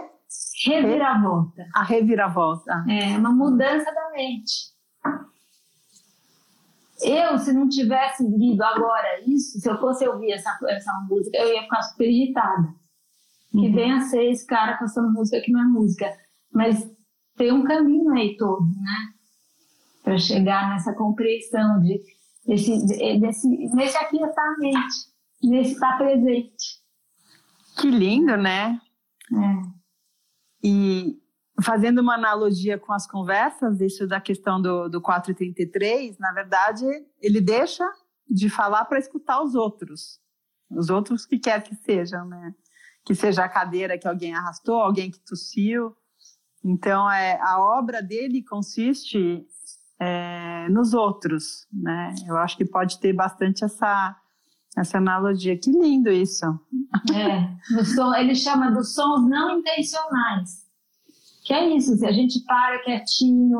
Reviravolta. 0.65 1.63
A 1.75 1.84
reviravolta. 1.84 2.84
É, 2.89 3.17
uma 3.17 3.32
mudança 3.32 3.86
da 3.86 4.12
mente. 4.15 4.73
Eu, 7.06 7.38
se 7.38 7.54
não 7.54 7.70
tivesse 7.70 8.24
lido 8.28 8.63
agora 8.63 9.22
isso, 9.28 9.60
se 9.60 9.70
eu 9.70 9.80
fosse 9.80 10.08
ouvir 10.08 10.32
essa, 10.32 10.58
essa 10.68 10.91
música, 11.10 11.38
eu 11.38 11.54
ia 11.54 11.63
ficar 11.63 11.82
super 11.84 12.10
irritada 12.10 12.74
que 13.56 13.68
uhum. 13.68 13.74
venha 13.74 14.02
ser 14.02 14.30
esse 14.30 14.46
cara 14.46 14.78
com 14.78 14.86
essa 14.86 15.02
música 15.02 15.41
que 15.41 15.52
não 15.52 15.62
é 15.62 15.65
música. 15.65 16.18
Mas 16.52 16.89
tem 17.38 17.52
um 17.52 17.63
caminho 17.63 18.12
aí 18.12 18.36
todo, 18.38 18.65
né? 18.65 19.13
Para 20.04 20.18
chegar 20.18 20.70
nessa 20.70 20.94
compreensão 20.94 21.80
de 21.80 22.02
desse, 22.46 22.86
desse, 23.20 23.48
nesse 23.74 23.98
aqui 23.98 24.22
está 24.22 24.41
a 24.41 24.58
mente, 24.60 24.96
nesse 25.41 25.74
estar 25.74 25.94
tá 25.94 25.98
presente. 25.98 26.84
Que 27.80 27.89
lindo, 27.89 28.38
né? 28.38 28.80
É. 29.34 30.68
E 30.68 31.18
fazendo 31.62 32.00
uma 32.00 32.15
analogia 32.15 32.78
com 32.78 32.94
as 32.94 33.08
conversas, 33.08 33.80
isso 33.82 34.08
da 34.08 34.20
questão 34.20 34.62
do, 34.62 34.89
do 34.89 35.02
433, 35.02 36.18
na 36.18 36.32
verdade, 36.32 36.86
ele 37.22 37.39
deixa 37.39 37.84
de 38.30 38.50
falar 38.50 38.86
para 38.86 39.00
escutar 39.00 39.41
os 39.41 39.56
outros. 39.56 40.20
Os 40.70 40.89
outros 40.89 41.26
que 41.26 41.38
quer 41.38 41.62
que 41.63 41.76
sejam, 41.76 42.26
né? 42.26 42.54
que 43.06 43.13
seja 43.13 43.46
a 43.46 43.50
cadeira 43.50 43.98
que 43.98 44.08
alguém 44.08 44.34
arrastou, 44.34 44.82
alguém 44.82 45.12
que 45.12 45.20
tossiu. 45.20 45.96
Então, 46.63 47.10
é, 47.10 47.39
a 47.39 47.60
obra 47.60 48.02
dele 48.02 48.44
consiste 48.44 49.46
é, 50.00 50.68
nos 50.70 50.94
outros, 50.96 51.68
né? 51.72 52.15
Eu 52.28 52.36
acho 52.38 52.58
que 52.58 52.65
pode 52.65 53.00
ter 53.00 53.13
bastante 53.13 53.63
essa 53.63 54.20
essa 54.76 54.98
analogia. 54.98 55.58
Que 55.58 55.72
lindo 55.72 56.12
isso. 56.12 56.46
É, 57.13 57.84
som, 57.86 58.13
ele 58.13 58.36
chama 58.36 58.72
dos 58.72 58.94
sons 58.94 59.26
não 59.30 59.60
intencionais. 59.60 60.64
Que 61.45 61.53
é 61.53 61.69
isso, 61.75 61.95
se 61.95 62.05
a 62.05 62.12
gente 62.12 62.43
para 62.43 62.81
quietinho, 62.84 63.60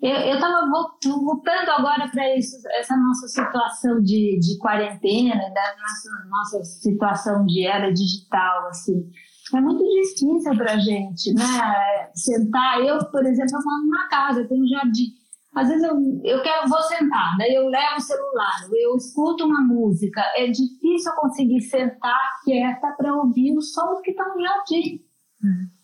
eu 0.00 0.34
estava 0.34 0.68
voltando 0.70 1.70
agora 1.70 2.08
para 2.10 2.24
essa 2.30 2.96
nossa 2.96 3.28
situação 3.28 4.00
de, 4.00 4.38
de 4.38 4.58
quarentena, 4.58 5.34
da 5.52 5.74
nossa, 5.78 6.28
nossa 6.28 6.64
situação 6.64 7.44
de 7.44 7.66
era 7.66 7.92
digital, 7.92 8.68
assim. 8.68 9.10
É 9.54 9.60
muito 9.60 9.84
difícil 9.84 10.56
para 10.56 10.72
a 10.72 10.78
gente, 10.78 11.32
né? 11.34 12.10
Sentar, 12.14 12.80
eu, 12.80 12.98
por 13.10 13.24
exemplo, 13.24 13.52
eu 13.54 13.64
moro 13.64 13.84
numa 13.84 14.08
casa, 14.08 14.40
eu 14.40 14.48
tenho 14.48 14.64
um 14.64 14.68
jardim. 14.68 15.12
Às 15.54 15.68
vezes 15.68 15.84
eu, 15.84 15.94
eu 16.24 16.42
quero, 16.42 16.68
vou 16.68 16.82
sentar, 16.82 17.36
daí 17.38 17.54
eu 17.54 17.66
levo 17.68 17.96
o 17.96 18.00
celular, 18.00 18.68
eu 18.72 18.96
escuto 18.96 19.46
uma 19.46 19.60
música. 19.62 20.20
É 20.36 20.46
difícil 20.46 21.10
eu 21.10 21.16
conseguir 21.20 21.60
sentar 21.62 22.20
quieta 22.44 22.94
para 22.96 23.14
ouvir 23.14 23.56
os 23.56 23.72
sons 23.72 24.00
que 24.02 24.10
estão 24.10 24.34
no 24.34 24.42
jardim. 24.42 25.00
Hum. 25.42 25.75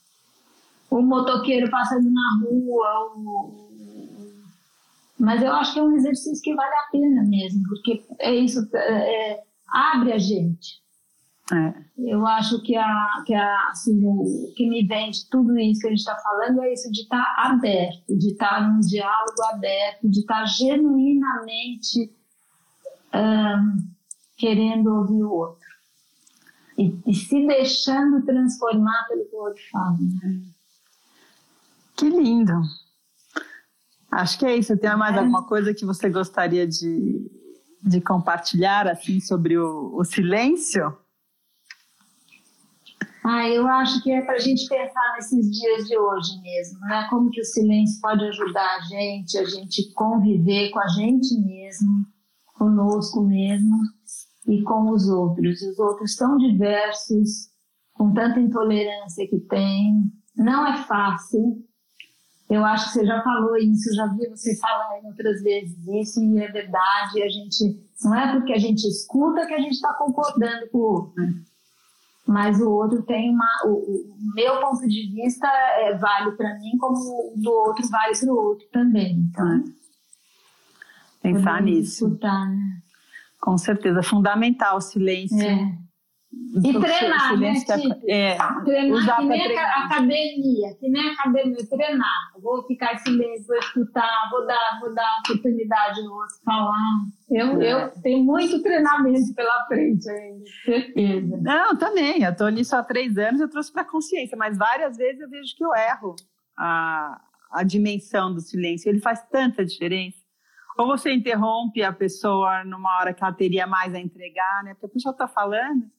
O 0.93 1.01
motoqueiro 1.03 1.71
passando 1.71 2.11
na 2.11 2.41
rua, 2.45 3.13
o, 3.17 3.63
mas 5.19 5.41
eu 5.41 5.53
acho 5.53 5.73
que 5.73 5.79
é 5.79 5.83
um 5.83 5.97
exercício 5.97 6.43
que 6.43 6.55
vale 6.55 6.75
a 6.75 6.91
pena 6.91 7.23
mesmo, 7.23 7.63
porque 7.69 8.05
é 8.19 8.35
isso, 8.35 8.69
é, 8.75 9.33
é, 9.33 9.43
abre 9.69 10.13
a 10.13 10.19
gente. 10.19 10.83
É. 11.53 11.75
Eu 11.97 12.27
acho 12.27 12.61
que, 12.63 12.77
a, 12.77 13.23
que, 13.25 13.33
a, 13.33 13.69
assim, 13.71 14.05
o 14.05 14.53
que 14.57 14.69
me 14.69 14.85
vem 14.85 15.11
de 15.11 15.29
tudo 15.31 15.59
isso 15.59 15.81
que 15.81 15.87
a 15.87 15.91
gente 15.91 16.01
está 16.01 16.17
falando 16.17 16.63
é 16.63 16.73
isso 16.73 16.91
de 16.91 17.03
estar 17.03 17.25
tá 17.25 17.51
aberto, 17.53 18.17
de 18.19 18.33
estar 18.33 18.51
tá 18.51 18.69
num 18.69 18.81
diálogo 18.81 19.43
aberto, 19.53 20.11
de 20.11 20.21
estar 20.21 20.41
tá 20.41 20.45
genuinamente 20.45 22.13
um, 23.15 23.77
querendo 24.37 24.95
ouvir 24.95 25.23
o 25.23 25.33
outro. 25.33 25.73
E, 26.77 26.95
e, 27.07 27.15
se 27.15 27.47
deixando 27.47 28.25
transformar 28.25 29.07
pelo 29.09 29.25
que 29.25 29.37
o 29.37 29.41
outro 29.41 29.63
fala. 29.71 29.99
Né? 30.23 30.43
Lindo! 32.23 32.53
Acho 34.11 34.39
que 34.39 34.47
é 34.47 34.57
isso. 34.57 34.77
Tem 34.77 34.97
mais 34.97 35.17
é. 35.17 35.19
alguma 35.19 35.45
coisa 35.45 35.75
que 35.75 35.85
você 35.85 36.09
gostaria 36.09 36.67
de, 36.67 37.31
de 37.83 38.01
compartilhar 38.01 38.87
assim 38.87 39.19
sobre 39.21 39.59
o, 39.59 39.97
o 39.97 40.05
silêncio? 40.05 40.97
Ah, 43.25 43.49
eu 43.49 43.67
acho 43.69 44.03
que 44.03 44.11
é 44.11 44.21
para 44.21 44.35
a 44.35 44.39
gente 44.39 44.69
pensar 44.69 45.15
nesses 45.15 45.51
dias 45.51 45.87
de 45.87 45.97
hoje 45.97 46.41
mesmo, 46.43 46.81
né? 46.81 47.07
Como 47.09 47.31
que 47.31 47.41
o 47.41 47.45
silêncio 47.45 48.01
pode 48.01 48.25
ajudar 48.25 48.77
a 48.77 48.81
gente, 48.81 49.39
a 49.39 49.45
gente 49.45 49.93
conviver 49.95 50.71
com 50.71 50.81
a 50.81 50.89
gente 50.89 51.35
mesmo, 51.39 52.05
conosco 52.55 53.23
mesmo 53.23 53.77
e 54.47 54.63
com 54.63 54.91
os 54.91 55.09
outros. 55.09 55.63
Os 55.63 55.79
outros 55.79 56.17
tão 56.17 56.37
diversos, 56.37 57.49
com 57.93 58.13
tanta 58.13 58.41
intolerância 58.41 59.27
que 59.29 59.39
tem. 59.39 60.13
Não 60.37 60.67
é 60.67 60.77
fácil, 60.83 61.65
eu 62.53 62.65
acho 62.67 62.87
que 62.87 62.93
você 62.93 63.07
já 63.07 63.23
falou 63.23 63.57
isso, 63.57 63.95
já 63.95 64.07
vi 64.09 64.29
você 64.29 64.55
falar 64.59 65.01
outras 65.05 65.43
vezes 65.43 65.75
isso, 65.89 66.23
e 66.23 66.39
é 66.39 66.53
verdade. 66.53 67.23
A 67.23 67.29
gente 67.29 67.83
não 68.05 68.15
é 68.15 68.33
porque 68.33 68.53
a 68.53 68.59
gente 68.59 68.87
escuta 68.87 69.47
que 69.47 69.55
a 69.55 69.61
gente 69.61 69.73
está 69.73 69.95
concordando 69.95 70.69
com 70.71 70.79
o 70.79 70.83
outro, 70.83 71.25
mas 72.27 72.61
o 72.61 72.71
outro 72.71 73.03
tem 73.05 73.31
uma. 73.31 73.49
O, 73.65 73.71
o 73.71 74.35
meu 74.35 74.61
ponto 74.61 74.87
de 74.87 75.11
vista 75.15 75.47
é, 75.79 75.97
vale 75.97 76.33
para 76.33 76.59
mim, 76.59 76.77
como 76.79 76.95
o 76.95 77.35
do 77.37 77.51
outro 77.51 77.89
vale 77.89 78.19
para 78.19 78.33
o 78.33 78.37
outro 78.37 78.67
também. 78.71 79.31
Então, 79.31 79.65
pensar 81.23 81.63
nisso. 81.63 82.05
Escutar, 82.05 82.51
né? 82.51 82.83
Com 83.41 83.57
certeza, 83.57 84.03
fundamental 84.03 84.77
o 84.77 84.81
silêncio. 84.81 85.41
É. 85.41 85.79
E 86.33 86.81
treinar, 86.81 87.39
né? 87.39 87.55
Tipo, 87.55 88.11
é, 88.11 88.37
treinar 88.65 89.17
que 89.17 89.25
nem 89.25 89.59
a 89.59 89.85
academia, 89.85 90.75
que 90.79 90.89
nem 90.89 91.09
a 91.09 91.13
academia, 91.13 91.69
treinar. 91.69 92.33
Vou 92.43 92.67
ficar 92.67 92.95
em 92.95 92.99
silêncio, 92.99 93.47
vou 93.47 93.59
escutar, 93.59 94.29
vou 94.31 94.47
dar, 94.47 94.79
vou 94.81 94.95
dar 94.95 95.21
oportunidade 95.21 96.03
no 96.03 96.13
outro 96.13 96.37
falar. 96.45 96.77
Eu, 97.31 97.61
é. 97.61 97.73
eu 97.73 98.03
tenho 98.03 98.25
muito 98.25 98.63
treinamento 98.63 99.35
pela 99.35 99.67
frente 99.67 100.09
ainda, 100.11 100.45
certeza. 100.65 101.39
Não, 101.43 101.77
também. 101.77 102.23
Eu 102.23 102.33
estou 102.33 102.49
nisso 102.51 102.77
há 102.77 102.83
três 102.83 103.17
anos, 103.17 103.41
eu 103.41 103.49
trouxe 103.49 103.73
para 103.73 103.85
consciência, 103.85 104.37
mas 104.37 104.57
várias 104.57 104.97
vezes 104.97 105.21
eu 105.21 105.31
vejo 105.31 105.55
que 105.57 105.65
eu 105.65 105.75
erro 105.75 106.17
a, 106.59 107.21
a 107.51 107.63
dimensão 107.63 108.33
do 108.33 108.41
silêncio. 108.41 108.91
Ele 108.91 109.01
faz 109.01 109.23
tanta 109.31 109.65
diferença. 109.65 110.19
Ou 110.79 110.87
você 110.87 111.13
interrompe 111.13 111.83
a 111.83 111.93
pessoa 111.93 112.65
numa 112.65 112.99
hora 112.99 113.13
que 113.13 113.23
ela 113.23 113.33
teria 113.33 113.67
mais 113.67 113.95
a 113.95 114.01
entregar, 114.01 114.65
né? 114.65 114.73
Porque 114.75 114.87
a 114.87 114.91
pessoa 114.91 115.13
está 115.13 115.29
falando 115.29 115.91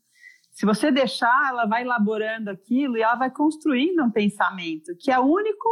se 0.54 0.68
você 0.68 0.92
deixar, 0.92 1.50
ela 1.50 1.66
vai 1.66 1.82
elaborando 1.82 2.52
aquilo 2.52 2.96
e 2.96 3.02
ela 3.02 3.16
vai 3.16 3.32
construindo 3.32 4.04
um 4.04 4.12
pensamento 4.12 4.96
que 5.00 5.12
é 5.12 5.20
único 5.20 5.68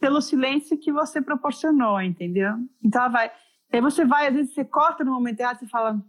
pelo 0.00 0.22
silêncio 0.22 0.78
que 0.78 0.90
você 0.90 1.20
proporcionou, 1.20 2.00
entendeu? 2.00 2.54
Então 2.82 3.02
ela 3.02 3.10
vai. 3.10 3.30
Aí 3.70 3.80
você 3.82 4.06
vai, 4.06 4.28
às 4.28 4.34
vezes 4.34 4.54
você 4.54 4.64
corta 4.64 5.04
no 5.04 5.12
momento 5.12 5.40
errado 5.40 5.62
e 5.62 5.68
fala, 5.68 6.02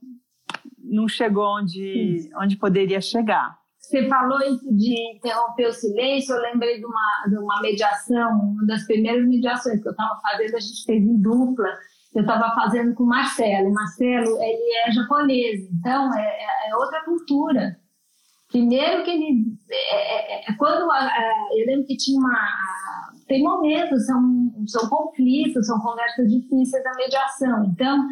não 0.78 1.06
chegou 1.08 1.46
onde, 1.60 2.32
onde 2.38 2.56
poderia 2.56 3.02
chegar. 3.02 3.60
Você 3.78 4.08
falou 4.08 4.40
isso 4.40 4.74
de 4.74 4.96
interromper 5.18 5.68
o 5.68 5.74
silêncio, 5.74 6.34
eu 6.34 6.42
lembrei 6.42 6.80
de 6.80 6.86
uma, 6.86 7.26
de 7.28 7.38
uma 7.38 7.62
mediação, 7.62 8.40
uma 8.40 8.66
das 8.68 8.86
primeiras 8.86 9.28
mediações 9.28 9.82
que 9.82 9.88
eu 9.88 9.92
estava 9.92 10.18
fazendo, 10.22 10.56
a 10.56 10.60
gente 10.62 10.86
fez 10.86 11.04
em 11.04 11.22
dupla, 11.22 11.68
eu 12.16 12.22
estava 12.22 12.56
fazendo 12.56 12.94
com 12.94 13.04
o 13.04 13.08
Marcelo. 13.08 13.74
Marcelo, 13.74 14.42
ele 14.42 14.78
é 14.88 14.92
japonês, 14.92 15.70
então 15.72 16.14
é, 16.18 16.22
é, 16.22 16.70
é 16.70 16.76
outra 16.78 17.04
cultura. 17.04 17.81
Primeiro 18.52 19.04
que 19.04 19.12
ele, 19.12 19.46
é, 19.72 20.46
é, 20.46 20.52
é 20.52 20.54
quando 20.58 20.92
a, 20.92 20.98
a, 20.98 21.50
eu 21.58 21.66
lembro 21.66 21.86
que 21.86 21.96
tinha 21.96 22.20
uma, 22.20 22.38
tem 23.28 23.42
momentos, 23.42 24.06
são, 24.06 24.52
são 24.68 24.90
conflitos, 24.90 25.66
são 25.66 25.80
conversas 25.80 26.30
difíceis 26.30 26.84
da 26.84 26.94
mediação. 26.96 27.64
Então, 27.66 28.08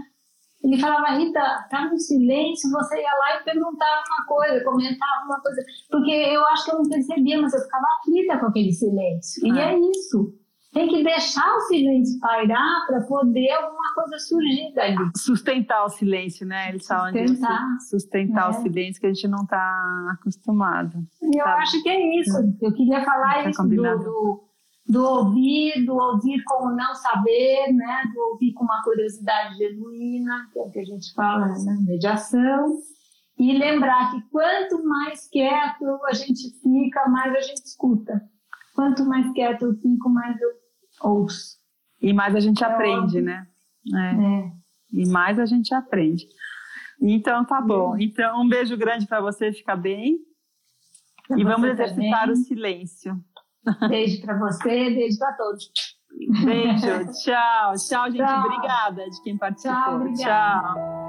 ele 0.63 0.79
falava, 0.79 1.17
Rita, 1.17 1.67
tá 1.69 1.89
no 1.89 1.97
silêncio, 1.97 2.69
você 2.71 3.01
ia 3.01 3.15
lá 3.15 3.39
e 3.39 3.43
perguntava 3.43 4.01
uma 4.07 4.25
coisa, 4.25 4.63
comentava 4.63 5.25
uma 5.25 5.41
coisa, 5.41 5.61
porque 5.89 6.11
eu 6.11 6.45
acho 6.47 6.65
que 6.65 6.71
eu 6.71 6.75
não 6.79 6.89
percebia, 6.89 7.41
mas 7.41 7.53
eu 7.53 7.61
ficava 7.61 7.85
aflita 7.99 8.37
com 8.39 8.45
aquele 8.47 8.71
silêncio. 8.71 9.45
E 9.45 9.59
ah. 9.59 9.71
é 9.71 9.77
isso. 9.77 10.38
Tem 10.71 10.87
que 10.87 11.03
deixar 11.03 11.55
o 11.55 11.61
silêncio 11.61 12.19
pairar 12.19 12.85
para 12.87 13.01
poder 13.01 13.51
alguma 13.51 13.93
coisa 13.95 14.19
surgir 14.19 14.71
dali. 14.73 14.97
Sustentar 15.17 15.83
o 15.83 15.89
silêncio, 15.89 16.45
né? 16.45 16.69
Eles 16.69 16.85
falam 16.85 17.11
sustentar, 17.11 17.67
disso. 17.67 17.89
Sustentar 17.89 18.45
é. 18.45 18.49
o 18.49 18.53
silêncio 18.53 19.01
que 19.01 19.07
a 19.07 19.13
gente 19.13 19.27
não 19.27 19.43
está 19.43 20.09
acostumado. 20.13 20.99
Eu 21.21 21.43
tá? 21.43 21.55
acho 21.55 21.81
que 21.81 21.89
é 21.89 22.19
isso. 22.19 22.37
Eu 22.61 22.71
queria 22.73 23.03
falar 23.03 23.43
tá 23.43 23.49
isso 23.49 23.63
do, 23.63 23.75
do, 23.75 24.43
do, 24.87 25.03
ouvir, 25.03 25.85
do 25.85 25.95
ouvir 25.95 26.43
como 26.43 26.75
não 26.75 26.93
saber, 26.93 27.73
né? 27.73 28.03
Do 28.13 28.21
ouvir 28.31 28.53
com 28.53 28.63
uma 28.63 28.83
curiosidade 28.83 29.55
genuína, 29.57 30.49
que 30.53 30.59
é 30.59 30.61
o 30.61 30.69
que 30.69 30.79
a 30.79 30.85
gente 30.85 31.13
fala 31.15 31.47
na 31.47 31.57
né? 31.57 31.77
mediação. 31.87 32.77
E 33.39 33.57
lembrar 33.57 34.11
que 34.11 34.21
quanto 34.29 34.83
mais 34.83 35.27
quieto 35.29 35.99
a 36.05 36.13
gente 36.13 36.51
fica, 36.61 37.07
mais 37.07 37.33
a 37.33 37.39
gente 37.39 37.65
escuta. 37.65 38.21
Quanto 38.75 39.03
mais 39.05 39.31
quieto 39.31 39.65
eu 39.65 39.73
fico, 39.75 40.09
mais 40.09 40.39
eu 40.39 40.58
ouço. 41.01 41.57
E 42.01 42.13
mais 42.13 42.35
a 42.35 42.39
gente 42.39 42.63
é 42.63 42.67
aprende, 42.67 43.17
óbvio. 43.17 43.23
né? 43.23 43.47
É. 43.93 44.15
é. 44.15 44.51
E 44.93 45.07
mais 45.07 45.39
a 45.39 45.45
gente 45.45 45.73
aprende. 45.73 46.25
Então 47.01 47.45
tá 47.45 47.61
bom. 47.61 47.97
Então 47.97 48.41
um 48.41 48.47
beijo 48.47 48.75
grande 48.77 49.07
para 49.07 49.21
você, 49.21 49.51
fica 49.53 49.75
bem. 49.75 50.17
Pra 51.27 51.39
e 51.39 51.43
vamos 51.43 51.69
exercitar 51.69 52.21
também. 52.21 52.33
o 52.33 52.35
silêncio. 52.35 53.23
Beijo 53.87 54.21
para 54.21 54.37
você, 54.39 54.89
beijo 54.89 55.17
para 55.19 55.33
todos. 55.33 55.71
Beijo, 56.43 57.11
tchau, 57.23 57.73
tchau, 57.75 58.11
gente. 58.11 58.25
Tchau. 58.25 58.45
Obrigada 58.45 59.09
de 59.09 59.21
quem 59.23 59.37
participou. 59.37 60.13
Tchau. 60.13 61.08